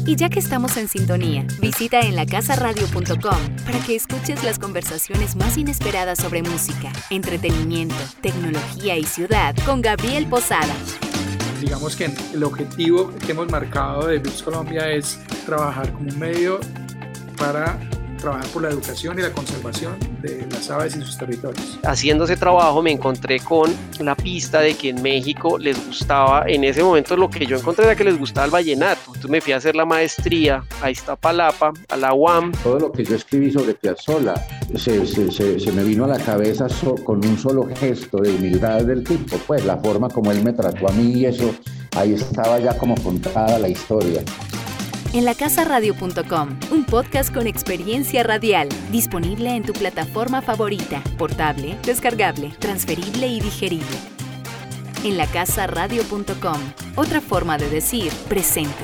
Y 0.05 0.15
ya 0.15 0.29
que 0.29 0.37
estamos 0.37 0.77
en 0.77 0.87
sintonía, 0.87 1.47
visita 1.59 2.01
en 2.01 2.15
lacasaradio.com 2.15 3.39
para 3.65 3.79
que 3.87 3.95
escuches 3.95 4.43
las 4.43 4.59
conversaciones 4.59 5.35
más 5.35 5.57
inesperadas 5.57 6.19
sobre 6.19 6.43
música, 6.43 6.93
entretenimiento, 7.09 7.95
tecnología 8.21 8.95
y 8.95 9.03
ciudad 9.05 9.55
con 9.65 9.81
Gabriel 9.81 10.27
Posada. 10.27 10.75
Digamos 11.59 11.95
que 11.95 12.11
el 12.31 12.43
objetivo 12.43 13.11
que 13.25 13.31
hemos 13.31 13.49
marcado 13.49 14.05
de 14.05 14.19
Bits 14.19 14.43
Colombia 14.43 14.91
es 14.91 15.19
trabajar 15.47 15.91
como 15.91 16.11
un 16.11 16.19
medio 16.19 16.59
para 17.35 17.79
trabajar 18.23 18.47
por 18.47 18.61
la 18.61 18.69
educación 18.69 19.19
y 19.19 19.21
la 19.21 19.31
conservación 19.31 19.97
de 20.21 20.47
las 20.49 20.69
aves 20.69 20.95
y 20.95 21.01
sus 21.01 21.17
territorios. 21.17 21.77
Haciendo 21.83 22.23
ese 22.23 22.37
trabajo 22.37 22.81
me 22.81 22.91
encontré 22.91 23.39
con 23.39 23.71
la 23.99 24.15
pista 24.15 24.61
de 24.61 24.75
que 24.75 24.89
en 24.89 25.01
México 25.01 25.57
les 25.57 25.85
gustaba, 25.85 26.45
en 26.47 26.63
ese 26.63 26.81
momento 26.81 27.17
lo 27.17 27.29
que 27.29 27.45
yo 27.45 27.57
encontré 27.57 27.85
era 27.85 27.95
que 27.95 28.05
les 28.05 28.17
gustaba 28.17 28.45
el 28.45 28.51
vallenato. 28.51 29.01
Entonces 29.07 29.29
me 29.29 29.41
fui 29.41 29.53
a 29.53 29.57
hacer 29.57 29.75
la 29.75 29.85
maestría 29.85 30.63
a 30.81 30.89
Iztapalapa, 30.89 31.73
a 31.89 31.97
la 31.97 32.13
UAM. 32.13 32.53
Todo 32.63 32.79
lo 32.79 32.91
que 32.91 33.03
yo 33.03 33.15
escribí 33.15 33.51
sobre 33.51 33.73
Piazzolla 33.73 34.35
se, 34.75 35.05
se, 35.05 35.29
se, 35.29 35.71
me 35.73 35.83
vino 35.83 36.05
a 36.05 36.07
la 36.07 36.19
cabeza 36.19 36.67
con 37.03 37.25
un 37.25 37.37
solo 37.37 37.67
gesto 37.75 38.19
de 38.19 38.33
humildad 38.33 38.83
del 38.83 39.03
tipo, 39.03 39.37
pues 39.45 39.65
la 39.65 39.77
forma 39.77 40.09
como 40.09 40.31
él 40.31 40.43
me 40.43 40.53
trató 40.53 40.89
a 40.89 40.93
mí 40.93 41.19
y 41.19 41.25
eso, 41.25 41.53
ahí 41.97 42.13
estaba 42.13 42.57
ya 42.59 42.77
como 42.77 42.95
contada 42.95 43.59
la 43.59 43.67
historia 43.67 44.23
en 45.13 45.25
lacasaradio.com, 45.25 46.59
un 46.71 46.85
podcast 46.85 47.31
con 47.31 47.45
experiencia 47.45 48.23
radial, 48.23 48.67
disponible 48.91 49.55
en 49.55 49.63
tu 49.63 49.71
plataforma 49.71 50.41
favorita, 50.41 51.01
portable, 51.17 51.77
descargable, 51.83 52.49
transferible 52.59 53.27
y 53.27 53.39
digerible. 53.39 53.97
En 55.03 55.17
lacasaradio.com, 55.17 56.59
otra 56.95 57.21
forma 57.21 57.57
de 57.57 57.69
decir 57.69 58.11
presente. 58.27 58.83